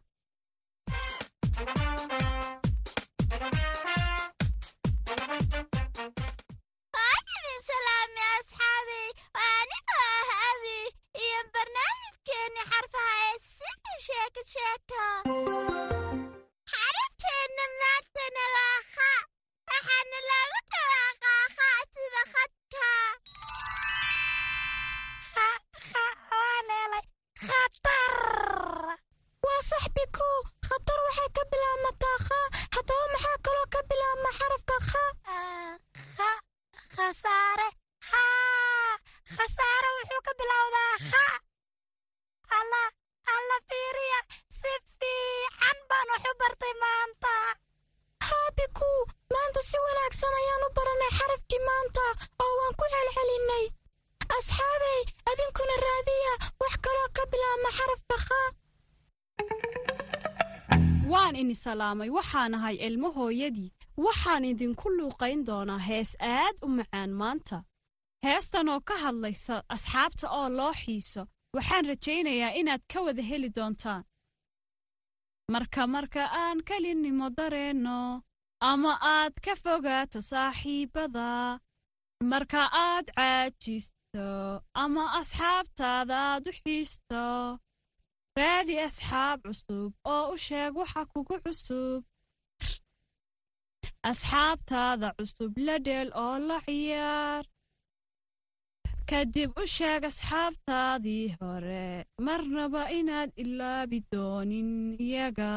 xarafkeenna 16.70 17.64
maantana 17.80 18.44
waa 18.56 18.78
kha 18.94 19.10
waxaana 19.70 20.18
lagu 20.30 20.58
dhawaaqaa 20.72 21.44
kha 25.92 26.06
khadka 27.46 27.97
waa 29.58 29.66
saxbiku 29.70 30.28
khatar 30.66 30.98
waxay 31.06 31.28
ka 31.36 31.42
bilaabmataa 31.50 32.18
kha 32.26 32.40
haddaba 32.74 33.04
maxaa 33.12 33.38
kaloo 33.44 33.66
ka 33.74 33.80
bilaabma 33.88 34.30
xarafka 34.38 34.76
kha? 34.90 35.04
Khasaare 36.94 37.68
haa 38.10 38.92
khasaare 39.36 39.88
wuxuu 39.96 40.20
ka 40.26 40.32
bilowdaa 40.38 40.94
kha. 41.10 41.24
Alla 42.58 42.82
alla 43.34 43.56
fiiriya 43.68 44.20
si 44.58 44.72
fiican 44.98 45.78
baan 45.88 46.06
wax 46.12 46.24
u 46.30 46.32
bartay 46.40 46.74
maanta. 46.84 47.34
Haabiku 48.28 48.90
maanta 49.34 49.60
si 49.70 49.76
wanaagsan 49.86 50.34
ayaan 50.40 50.66
u 50.66 50.70
baranay 50.76 51.12
xarafkii 51.18 51.62
maanta 51.68 52.04
oo 52.44 52.52
waan 52.58 52.74
ku 52.78 52.84
celcelinay. 52.92 53.64
Asxaabay 54.36 55.00
adinkuna 55.30 55.76
raadiya 55.86 56.32
wax 56.62 56.72
kaloo 56.84 57.08
ka 57.16 57.22
bilaabma 57.32 57.70
xarafka 57.78 58.16
kha 58.28 58.42
waan 61.10 61.34
ini 61.42 61.54
salaamay 61.54 62.10
waxaan 62.18 62.54
ahay 62.54 62.76
ilmo 62.86 63.08
hooyadii. 63.16 63.70
Waxaan 64.04 64.44
idinku 64.50 64.88
luuqayn 64.98 65.40
doonaa 65.48 65.78
hees 65.88 66.10
aad 66.20 66.56
u 66.66 66.68
macaan 66.78 67.10
maanta. 67.20 67.58
Heestan 68.24 68.68
oo 68.68 68.80
ka 68.88 68.94
hadlaysa 69.04 69.54
asxaabta 69.74 70.26
oo 70.38 70.48
loo 70.58 70.72
xiiso 70.82 71.22
waxaan 71.56 71.84
rajaynayaa 71.90 72.52
inaad 72.60 72.82
ka 72.92 72.98
wada 73.06 73.22
heli 73.30 73.48
doontaan. 73.56 74.02
Marka 75.52 75.82
marka 75.94 76.22
aan 76.42 76.58
kelinnimo 76.68 77.26
dareenno 77.36 77.98
ama 78.70 78.92
aad 79.14 79.34
ka 79.44 79.52
fogaato 79.62 80.20
saaxiibbada 80.30 81.28
marka 82.30 82.60
aad 82.86 83.06
caajisto 83.16 84.26
ama 84.82 85.04
asxaabtaadaad 85.20 86.44
u 86.50 86.52
xiisto 86.60 87.22
raadi 88.38 88.74
asxaab 88.88 89.38
cusub 89.46 89.90
oo 90.14 90.24
u 90.32 90.36
sheeg 90.46 90.72
waxa 90.80 91.02
kugu 91.12 91.36
cusub. 91.44 92.00
Asxaabtaada 94.10 95.08
cusub 95.18 95.52
la 95.66 95.76
dheel 95.86 96.08
oo 96.24 96.34
la 96.48 96.58
ciyaar. 96.66 97.44
Kadib 99.10 99.50
u 99.62 99.64
sheeg 99.76 100.02
asxaabtaadii 100.10 101.26
hore 101.40 101.86
marnaba 102.26 102.82
inaad 102.98 103.30
ilaabi 103.42 103.98
doonin 104.12 104.70
iyaga. 105.06 105.52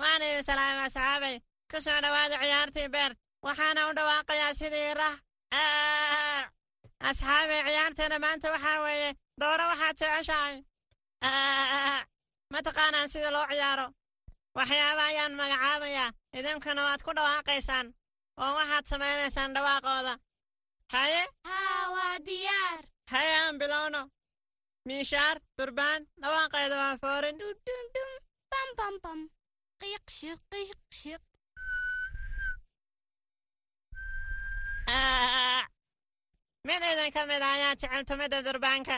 Waan 0.00 0.22
idin 0.22 0.44
salaamay 0.44 0.86
asxaabay. 0.86 1.34
Ku 1.70 1.76
soo 1.84 1.98
dhowaada 2.04 2.36
ciyaartii 2.42 2.88
beert 2.94 3.16
waxaana 3.46 3.80
u 3.88 3.92
dhawaaqayaa 3.98 4.54
sidii 4.60 4.94
rah 5.00 5.16
asxaabay 7.08 7.60
ciyaarteena 7.66 8.16
maanta 8.24 8.46
waxaa 8.54 8.78
weeye 8.86 9.10
dooro 9.40 9.64
waxaad 9.72 9.96
jeceshahay 10.00 10.54
ma 12.52 12.58
taqaanaan 12.66 13.08
sida 13.12 13.30
loo 13.36 13.46
ciyaaro 13.52 13.86
waxyaaba 14.58 15.02
ayaan 15.10 15.32
magacaabayaa 15.40 16.08
idinkuna 16.38 16.82
waad 16.88 17.00
ku 17.06 17.10
dhawaaqaysaan 17.18 17.86
oo 18.42 18.52
waxaad 18.58 18.84
samaynaysaan 18.92 19.54
dhawaaqooda 19.56 20.14
haye 20.94 21.22
haa 21.48 21.82
waa 21.94 22.14
diyaar 22.28 22.80
haye 23.12 23.32
aan 23.42 23.56
bilowno 23.62 24.00
miishaar 24.86 25.36
durbaan 25.58 26.00
dhawaaqeeda 26.22 26.76
waa 26.82 26.94
foorin 27.02 27.36
idin 36.92 37.12
ka 37.12 37.26
mid 37.26 37.42
ah 37.42 37.52
ayaa 37.56 37.74
jecel 37.80 38.04
tumidda 38.04 38.38
durbaanka. 38.46 38.96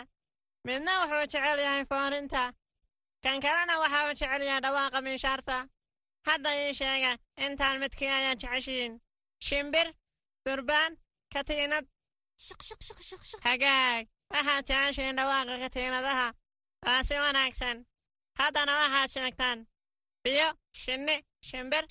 Midna 0.67 0.93
wuxuu 1.01 1.25
jecel 1.33 1.59
yahay 1.67 1.85
foorinta. 1.91 2.43
Kan 3.23 3.41
kalena 3.45 3.75
waxa 3.83 3.99
uu 4.07 4.15
jecel 4.21 4.43
yahay 4.49 4.61
dhawaaqa 4.65 4.99
miishaarta 5.07 5.57
hadda 6.27 6.51
ii 6.63 6.73
sheega 6.81 7.13
intaan 7.45 7.77
midkii 7.83 8.13
ayaa 8.19 8.35
jeceshihiin 8.43 8.95
shimbir 9.47 9.89
durbaan 10.47 10.93
katiinad. 11.33 11.87
Hagaag 13.47 14.05
waxaad 14.33 14.65
jeceshihiin 14.71 15.17
dhawaaqa 15.19 15.55
katiinadaha. 15.65 16.29
Waa 16.85 17.01
si 17.09 17.15
wanaagsan. 17.25 17.77
Haddana 18.39 18.73
waxaad 18.81 19.11
sheegtaan 19.15 19.59
biyo 20.25 20.49
shinni 20.83 21.17
shimbir 21.49 21.85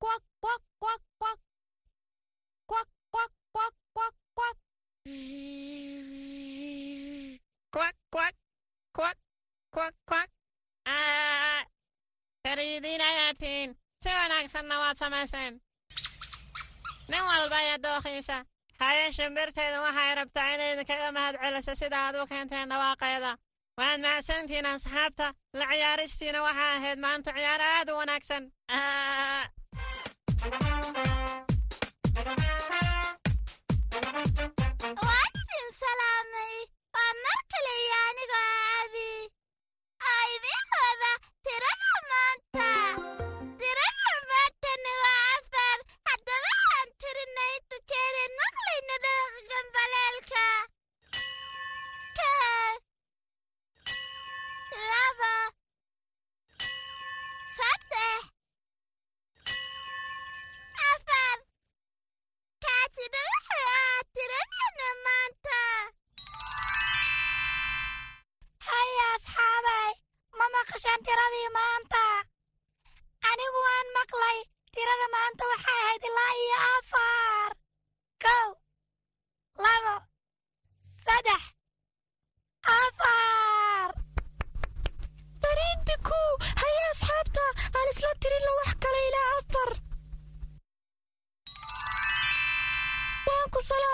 quack, 0.00 0.22
quack, 0.40 0.62
quack, 0.80 1.00
quack. 1.20 1.38
Quack, 2.68 2.88
quack, 3.12 3.32
quack, 3.54 3.74
quack, 3.94 4.14
quack. 4.36 4.56
Quack, 7.72 7.94
quack, 8.10 8.34
quack, 8.96 9.16
quack, 9.74 9.94
quack. 10.08 10.30
Aa, 10.86 11.64
kariidinayaatiin. 12.44 13.76
Si 14.02 14.08
wanaagsanna 14.08 14.78
waad 14.78 14.96
samayseen. 14.96 15.60
nin 17.08 17.22
walba 17.22 17.60
iyo 17.62 17.76
dookhiisa 17.82 18.44
haye 18.80 19.12
shimbirteedu 19.12 19.78
waxay 19.82 20.14
rabtaa 20.14 20.50
inay 20.54 20.84
kaga 20.84 21.12
mahad 21.12 21.36
celiso 21.42 21.74
sida 21.74 21.98
aad 22.06 22.16
u 22.22 22.26
keenteen 22.26 22.68
dhawaaqeeda 22.70 23.30
waad 23.78 24.00
mahadsantihiin 24.04 24.66
asxaabta 24.66 25.26
la 25.58 25.66
ciyaaristiina 25.70 26.42
waxaa 26.42 26.72
ahayd 26.76 26.98
maanta 26.98 27.30
ciyaar 27.36 27.60
aad 27.62 27.88
u 27.92 27.96
wanaagsan 28.00 28.42
waan 35.04 35.32
idin 35.40 35.68
salaamay 35.80 36.56
waa 36.94 37.12
mar 37.24 37.40
kale 37.52 37.75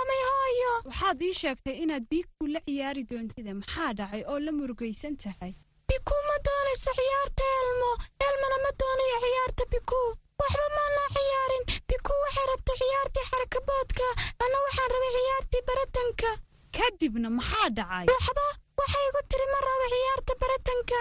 ku 0.02 0.08
salaamay 0.08 0.22
hooyo 0.30 0.72
waxaad 0.88 1.22
ii 1.22 1.34
sheegtay 1.40 1.76
inaad 1.82 2.04
biigku 2.10 2.44
la 2.54 2.60
ciyaari 2.66 3.02
doontida 3.10 3.52
maxaa 3.60 3.92
dhacay 3.98 4.22
oo 4.30 4.38
la 4.46 4.52
murugaysan 4.58 5.14
tahay? 5.22 5.52
Biku 5.88 6.14
ma 6.28 6.36
doonayso 6.46 6.90
ciyaarta 6.98 7.44
elmo. 7.60 7.90
Elmana 8.26 8.56
ma 8.64 8.70
doonayo 8.80 9.16
ciyaarta 9.24 9.64
biku. 9.72 10.00
Waxba 10.40 10.66
maana 10.76 11.02
ciyaarin. 11.14 11.64
Biku 11.88 12.12
waxay 12.24 12.46
rabtay 12.50 12.76
ciyaartii 12.80 13.26
xarakaboodka. 13.30 14.06
Anna 14.42 14.58
waxaan 14.66 14.90
rabay 14.94 15.12
ciyaartii 15.16 15.62
baratanka. 15.68 16.30
Kadibna 16.76 17.28
maxaa 17.38 17.68
dhacay? 17.76 18.06
Waxba 18.12 18.44
waxay 18.80 19.04
igu 19.08 19.20
tiri 19.30 19.46
ma 19.52 19.58
rabo 19.66 19.86
ciyaarta 19.94 20.32
baratanka. 20.42 21.00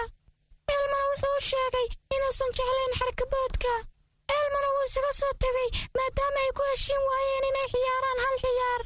Elmana 0.74 1.04
wuxuu 1.10 1.36
u 1.38 1.42
sheegay 1.50 1.86
inuusan 2.14 2.50
jeclayn 2.56 2.92
xarakaboodka. 2.98 3.72
Elmana 4.36 4.68
wuu 4.74 4.84
isaga 4.88 5.12
soo 5.20 5.32
tegay 5.42 5.68
maadaama 5.96 6.38
ay 6.44 6.50
ku 6.56 6.62
heshiin 6.70 7.02
waayeen 7.08 7.44
inay 7.50 7.68
ciyaaraan 7.74 8.20
hal 8.24 8.36
ciyaar 8.44 8.82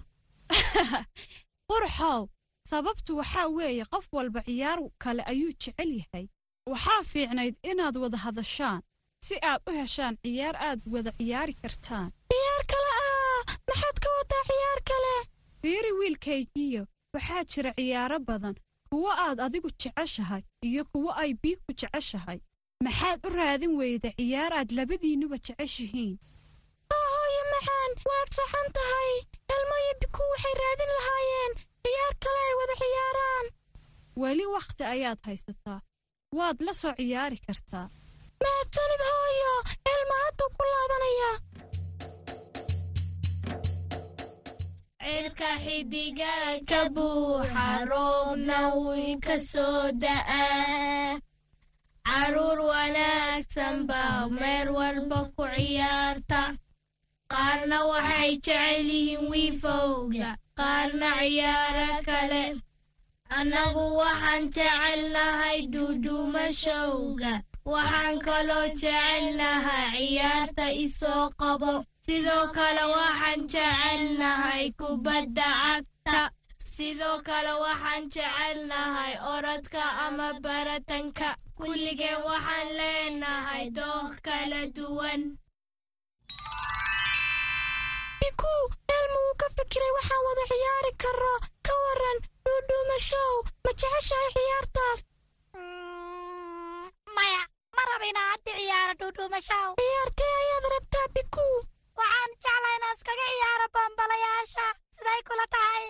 qurxow 1.70 2.28
sababtu 2.70 3.16
waxaa 3.20 3.48
weeye 3.58 3.84
qof 3.92 4.06
walba 4.12 4.40
ciyaar 4.46 4.78
kale 5.02 5.22
ayuu 5.32 5.52
jecel 5.62 5.90
yahay. 6.00 6.26
Waxaa 6.72 7.02
fiicnayd 7.10 7.54
inaad 7.70 7.96
wada 8.02 8.18
hadashaan 8.24 8.80
si 9.26 9.34
aad 9.50 9.60
u 9.68 9.70
heshaan 9.78 10.14
ciyaar 10.22 10.56
aad 10.68 10.80
wada 10.92 11.10
ciyaari 11.18 11.54
kartaan. 11.62 12.08
Ciyaar 12.32 12.62
kale 12.72 12.90
ah 13.06 13.42
maxaad 13.68 13.96
ka 14.04 14.08
wadaa 14.16 14.42
ciyaar 14.50 14.80
kale? 14.90 15.14
Fiiri 15.62 15.92
wiilkaygiyo 15.98 16.82
waxaa 17.14 17.44
jira 17.52 17.70
ciyaaro 17.78 18.18
badan 18.28 18.54
kuwo 18.90 19.10
aad 19.26 19.38
adigu 19.46 19.70
jeceshahay 19.82 20.42
iyo 20.68 20.82
kuwo 20.92 21.10
ay 21.22 21.30
biigku 21.42 21.72
jeceshahay. 21.80 22.38
Maxaad 22.84 23.18
u 23.26 23.28
raadin 23.38 23.74
weyda 23.80 24.10
ciyaar 24.18 24.52
aad 24.58 24.70
labadiinnuba 24.78 25.36
jeceshihiin 25.46 26.14
maxaan 27.66 27.92
waad 28.08 28.28
saxan 28.36 28.68
tahay. 28.76 29.12
Elmo 29.54 29.74
iyo 29.84 29.94
biku 30.00 30.22
waxay 30.32 30.54
raadin 30.60 30.90
lahaayeen. 30.96 31.52
Ciyaar 31.84 32.14
kale 32.22 32.40
ay 32.48 32.54
wada 32.60 32.74
ciyaaraan. 32.82 33.46
Weli 34.22 34.46
wakhti 34.56 34.84
ayaad 34.94 35.18
haysataa. 35.26 35.80
Waad 36.36 36.58
la 36.66 36.72
soo 36.80 36.92
ciyaari 36.98 37.38
kartaa. 37.46 37.86
Mahadsanid 38.42 39.02
hooyo. 39.10 39.54
Elmo 39.92 40.14
hadduu 40.22 40.50
ku 40.56 40.62
laabanaya. 40.72 41.30
Cirka 45.06 45.50
xidiga 45.64 46.34
ka 46.70 46.80
buuxa 46.94 47.66
roobna 47.90 48.58
wii 48.82 49.14
ka 49.26 49.36
soo 49.50 49.82
da'aa. 50.02 51.18
Caruur 52.06 52.58
wanaagsan 52.70 53.76
baa 53.88 54.28
meel 54.38 54.68
walba 54.76 55.18
ku 55.36 55.42
ciyaarta 55.54 56.40
qaarna 57.32 57.78
waxay 57.90 58.32
jecel 58.44 58.86
yihiin 58.94 59.22
wiifowga 59.30 60.28
qaarna 60.58 61.08
ciyaaro 61.20 61.90
kale. 62.08 62.44
Annagu 63.38 63.84
waxaan 64.00 64.42
jecelnahay 64.54 65.58
duuduumashowga 65.72 67.32
waxaan 67.72 68.16
kaloo 68.26 68.66
jecelnahay 68.80 69.90
ciyaarta 69.98 70.66
isoo 70.84 71.24
qabo. 71.40 71.74
Sidoo 72.06 72.46
kale 72.56 72.84
waxaan 72.96 73.40
jecelnahay 73.52 74.64
kubadda 74.80 75.48
cagta. 75.62 76.20
Sidoo 76.76 77.18
kale 77.28 77.52
waxaan 77.64 78.02
jecelnahay 78.14 79.12
orodka 79.34 79.82
ama 80.06 80.28
baratanka. 80.44 81.28
Kulligeen 81.58 82.20
waxaan 82.28 82.68
leenahay 82.78 83.64
dooq 83.78 84.12
kala 84.26 84.60
duwan 84.76 85.22
elmo 88.96 89.18
wuu 89.26 89.34
ka 89.42 89.46
fikiray 89.56 89.92
waxaan 89.98 90.22
wada 90.28 90.44
ciyaari 90.52 90.92
karo 91.04 91.34
ka 91.66 91.74
waran 91.84 92.18
dhuudhuumashow 92.44 93.32
ma 93.64 93.70
jeceshahay 93.80 94.30
ciyaartaas? 94.36 95.00
Maya 97.16 97.42
ma 97.76 97.82
raba 97.90 98.06
inaa 98.12 98.28
haddi 98.32 98.50
ciyaaro 98.58 98.94
dhuudhuumashow 99.00 99.68
ciyaartee 99.80 100.32
ayaad 100.42 100.66
rabtaa 100.74 101.06
biku? 101.16 101.46
Waxaan 102.00 102.30
jeclaa 102.42 102.74
inaan 102.78 102.94
iskaga 102.96 103.24
ciyaaro 103.32 103.66
bombalayaasha. 103.76 104.66
Siday 104.96 105.20
kula 105.28 105.46
tahay. 105.54 105.84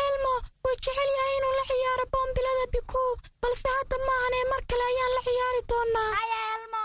Elmo 0.00 0.34
wuu 0.64 0.76
jecel 0.84 1.10
yahay 1.16 1.36
inuu 1.38 1.54
la 1.58 1.64
ciyaaro 1.70 2.04
boombilada 2.14 2.66
biku. 2.74 3.04
Balse 3.42 3.68
hadda 3.76 3.96
maahanee 4.08 4.44
mar 4.52 4.62
kale 4.70 4.84
ayaan 4.90 5.12
la 5.16 5.20
ciyaari 5.28 5.60
doonaa 5.70 6.10
haya 6.18 6.38
elmo 6.56 6.82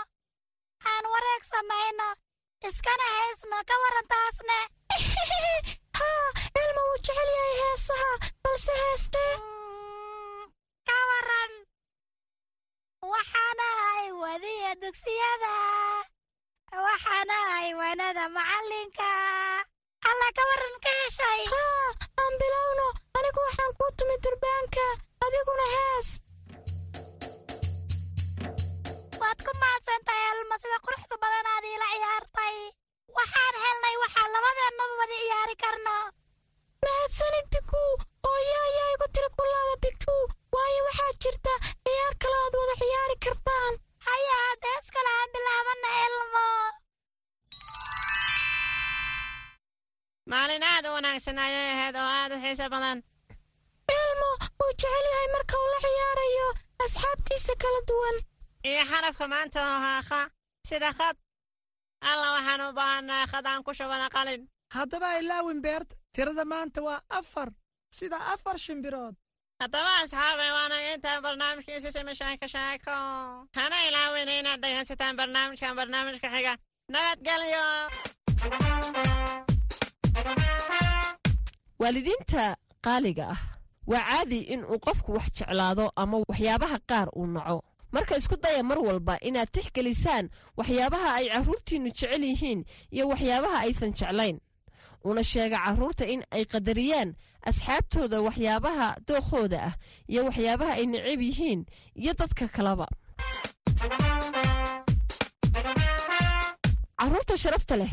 aan 0.92 1.04
wareeg 1.14 1.42
samayno 1.52 2.08
iskana 2.68 3.06
haysno 3.16 3.58
ka 3.68 3.74
waran 3.82 4.06
taasne 4.12 4.58
haa 5.98 6.28
elmo 6.60 6.80
wuu 6.88 6.98
jecel 7.06 7.28
yahay 7.36 7.54
heesaha 7.60 8.12
balse 8.42 8.72
heestee 8.82 9.34
ka 10.88 10.96
waran 11.10 11.52
waxaanahay 13.12 14.06
wadiya 14.22 14.72
dugsiyada 14.82 15.54
waxaanahay 16.86 17.68
wanada 17.80 18.24
macallinka 18.36 19.10
alla 20.10 20.28
ka 20.36 20.42
waran 20.50 20.76
ka 20.84 20.90
heshay 21.00 21.42
haa 21.54 21.88
aan 22.22 22.34
bilowno 22.40 22.88
anigu 23.16 23.40
waxaan 23.46 23.72
kuu 23.78 23.92
tumi 23.98 24.16
durbaanka 24.24 24.86
adiguna 25.24 25.66
hees 25.76 26.08
waad 29.40 29.46
ku 29.48 29.52
mahadsantahay 29.62 30.24
elmo 30.32 30.54
sida 30.62 30.78
quruxda 30.84 31.16
badanaad 31.22 31.64
iila 31.70 31.86
ciyaartay. 31.94 32.56
Waxaan 33.16 33.54
helnay 33.64 33.94
waxaa 34.02 34.28
labadeennaba 34.34 34.94
wada 35.00 35.16
ciyaari 35.22 35.56
karno. 35.62 35.96
Mahadsanid 36.84 37.46
biku 37.52 37.82
hooyo 38.26 38.58
ayaa 38.68 38.90
igu 38.94 39.06
tiri 39.14 39.28
kulaada 39.36 39.74
biku 39.84 40.16
waayo 40.54 40.80
waxaa 40.88 41.12
jirta 41.22 41.52
ciyaar 41.84 42.14
kale 42.22 42.36
aad 42.44 42.54
wada 42.60 42.74
ciyaari 42.82 43.16
kartaan. 43.24 43.74
Haya 44.06 44.36
hadees 44.46 44.86
kale 44.94 45.10
aan 45.18 45.28
bilaabana 45.34 45.90
elmo. 46.06 46.46
Maalin 50.30 50.64
aad 50.72 50.84
u 50.88 50.92
wanaagsan 50.96 51.38
ayay 51.44 51.68
ahayd 51.74 51.96
oo 52.02 52.08
aad 52.20 52.32
u 52.36 52.42
xiiso 52.44 52.66
badan. 52.74 52.98
Elmo 53.98 54.30
wuu 54.58 54.72
jecel 54.80 55.06
yahay 55.12 55.28
marka 55.34 55.54
uu 55.62 55.68
la 55.72 55.78
ciyaarayo 55.86 56.48
asxaabtiisa 56.84 57.54
kala 57.62 57.80
duwan 57.88 58.16
iyo 58.68 58.82
xarafka 58.90 59.24
maanta 59.32 59.58
oo 59.70 59.78
haaqa 59.86 60.20
sida 60.68 60.90
khad 60.98 61.16
alla 62.10 62.26
waxaan 62.36 62.60
u 62.68 62.72
baahannahay 62.78 63.26
khad 63.32 63.46
aan 63.46 63.62
ku 63.66 63.72
shubana 63.74 64.08
qalin. 64.16 64.42
Haddaba 64.76 65.18
ilaawin 65.20 65.60
beerta 65.62 65.94
tirada 66.14 66.44
maanta 66.44 66.80
waa 66.82 67.00
afar. 67.18 67.48
Sida 67.98 68.16
afar 68.34 68.56
shimbirood 68.58 69.14
haddaba 69.60 69.90
asxaabay 70.02 70.50
waana 70.56 70.76
intaa 70.94 71.20
barnaamijkiisa 71.24 71.92
simishaanka 71.92 72.46
shaako. 72.54 72.94
Hana 73.58 73.76
ilaawina 73.88 74.32
inaad 74.40 74.60
dhegaysataan 74.62 75.16
barnaamijkan 75.16 75.76
barnaamijka 75.78 76.28
xiga. 76.34 76.54
Nabadgelyo 76.92 77.64
waalidiinta 81.80 82.56
qaaliga 82.84 83.24
ah 83.34 83.40
waa 83.90 84.02
caadi 84.10 84.38
in 84.54 84.64
uu 84.64 84.78
qofku 84.86 85.10
wax 85.16 85.28
jeclaado 85.38 85.84
ama 85.96 86.16
waxyaabaha 86.28 86.78
qaar 86.90 87.08
uu 87.18 87.26
naco 87.26 87.58
marka 87.92 88.16
isku 88.20 88.36
daya 88.36 88.62
mar 88.62 88.78
walba 88.78 89.14
inaad 89.28 89.50
tixgelisaan 89.54 90.30
waxyaabaha 90.58 91.10
ay 91.18 91.26
carruurtiinnu 91.32 91.90
jecel 91.98 92.22
yihiin 92.24 92.60
iyo 92.94 93.08
waxyaabaha 93.08 93.58
aysan 93.66 93.92
jeclayn. 93.98 94.38
Una 95.04 95.22
sheega 95.24 95.58
carruurta 95.64 96.04
in 96.06 96.22
ay 96.30 96.44
qadariyaan 96.44 97.10
asxaabtooda 97.48 98.18
waxyaabaha 98.26 98.88
dookhooda 99.08 99.58
ah 99.68 99.74
iyo 100.12 100.20
waxyaabaha 100.28 100.72
ay 100.78 100.86
necab 100.86 101.20
yihiin 101.28 101.60
iyo 102.00 102.12
dadka 102.18 102.48
kaleba 102.48 102.86
carruurta 107.00 107.34
sharafta 107.42 107.76
leh 107.80 107.92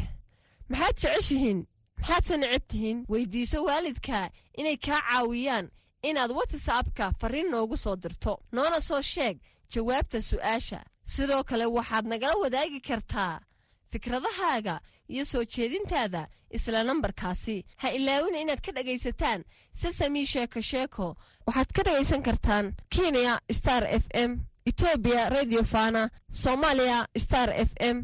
maxaad 0.70 0.96
jeceshihiin? 1.02 1.60
Maxaadse 2.00 2.36
necab 2.38 2.64
tihiin? 2.70 2.98
Weydiiso 3.12 3.64
waalidka 3.68 4.30
inay 4.60 4.78
kaa 4.78 5.02
caawiyaan 5.10 5.66
inaad 6.04 6.32
watsapka 6.38 7.06
farriin 7.20 7.50
noogu 7.52 7.78
soo 7.78 7.96
dirto. 7.96 8.34
Noona 8.52 8.80
soo 8.82 9.02
sheeg 9.02 9.36
jawaabta 9.74 10.22
su'aasha. 10.22 10.80
Sidoo 11.04 11.44
kale 11.44 11.66
waxaad 11.66 12.06
nagala 12.12 12.36
wadaagi 12.44 12.80
kartaa 12.82 13.40
fikradahaaga 13.92 14.80
iyo 15.08 15.26
soo 15.26 15.44
jeedintaada 15.44 16.28
isla 16.50 16.84
nambarkaasi. 16.84 17.66
Ha 17.78 17.92
ilaawina 17.92 18.40
inaad 18.40 18.62
ka 18.62 18.72
dhegaysataan 18.72 19.44
sesami 19.72 20.26
sheeko 20.26 20.62
sheeko. 20.62 21.16
Waxaad 21.48 21.70
ka 21.76 21.82
dhegaysan 21.84 22.22
kartaan 22.24 22.76
kenya 22.90 23.40
star 23.52 23.84
f 23.88 24.04
m 24.14 24.32
etoobiya 24.66 25.30
radio 25.30 25.64
fana 25.64 26.10
soomaaliya 26.30 27.08
star 27.18 27.50
f 27.56 27.72
m 27.80 27.98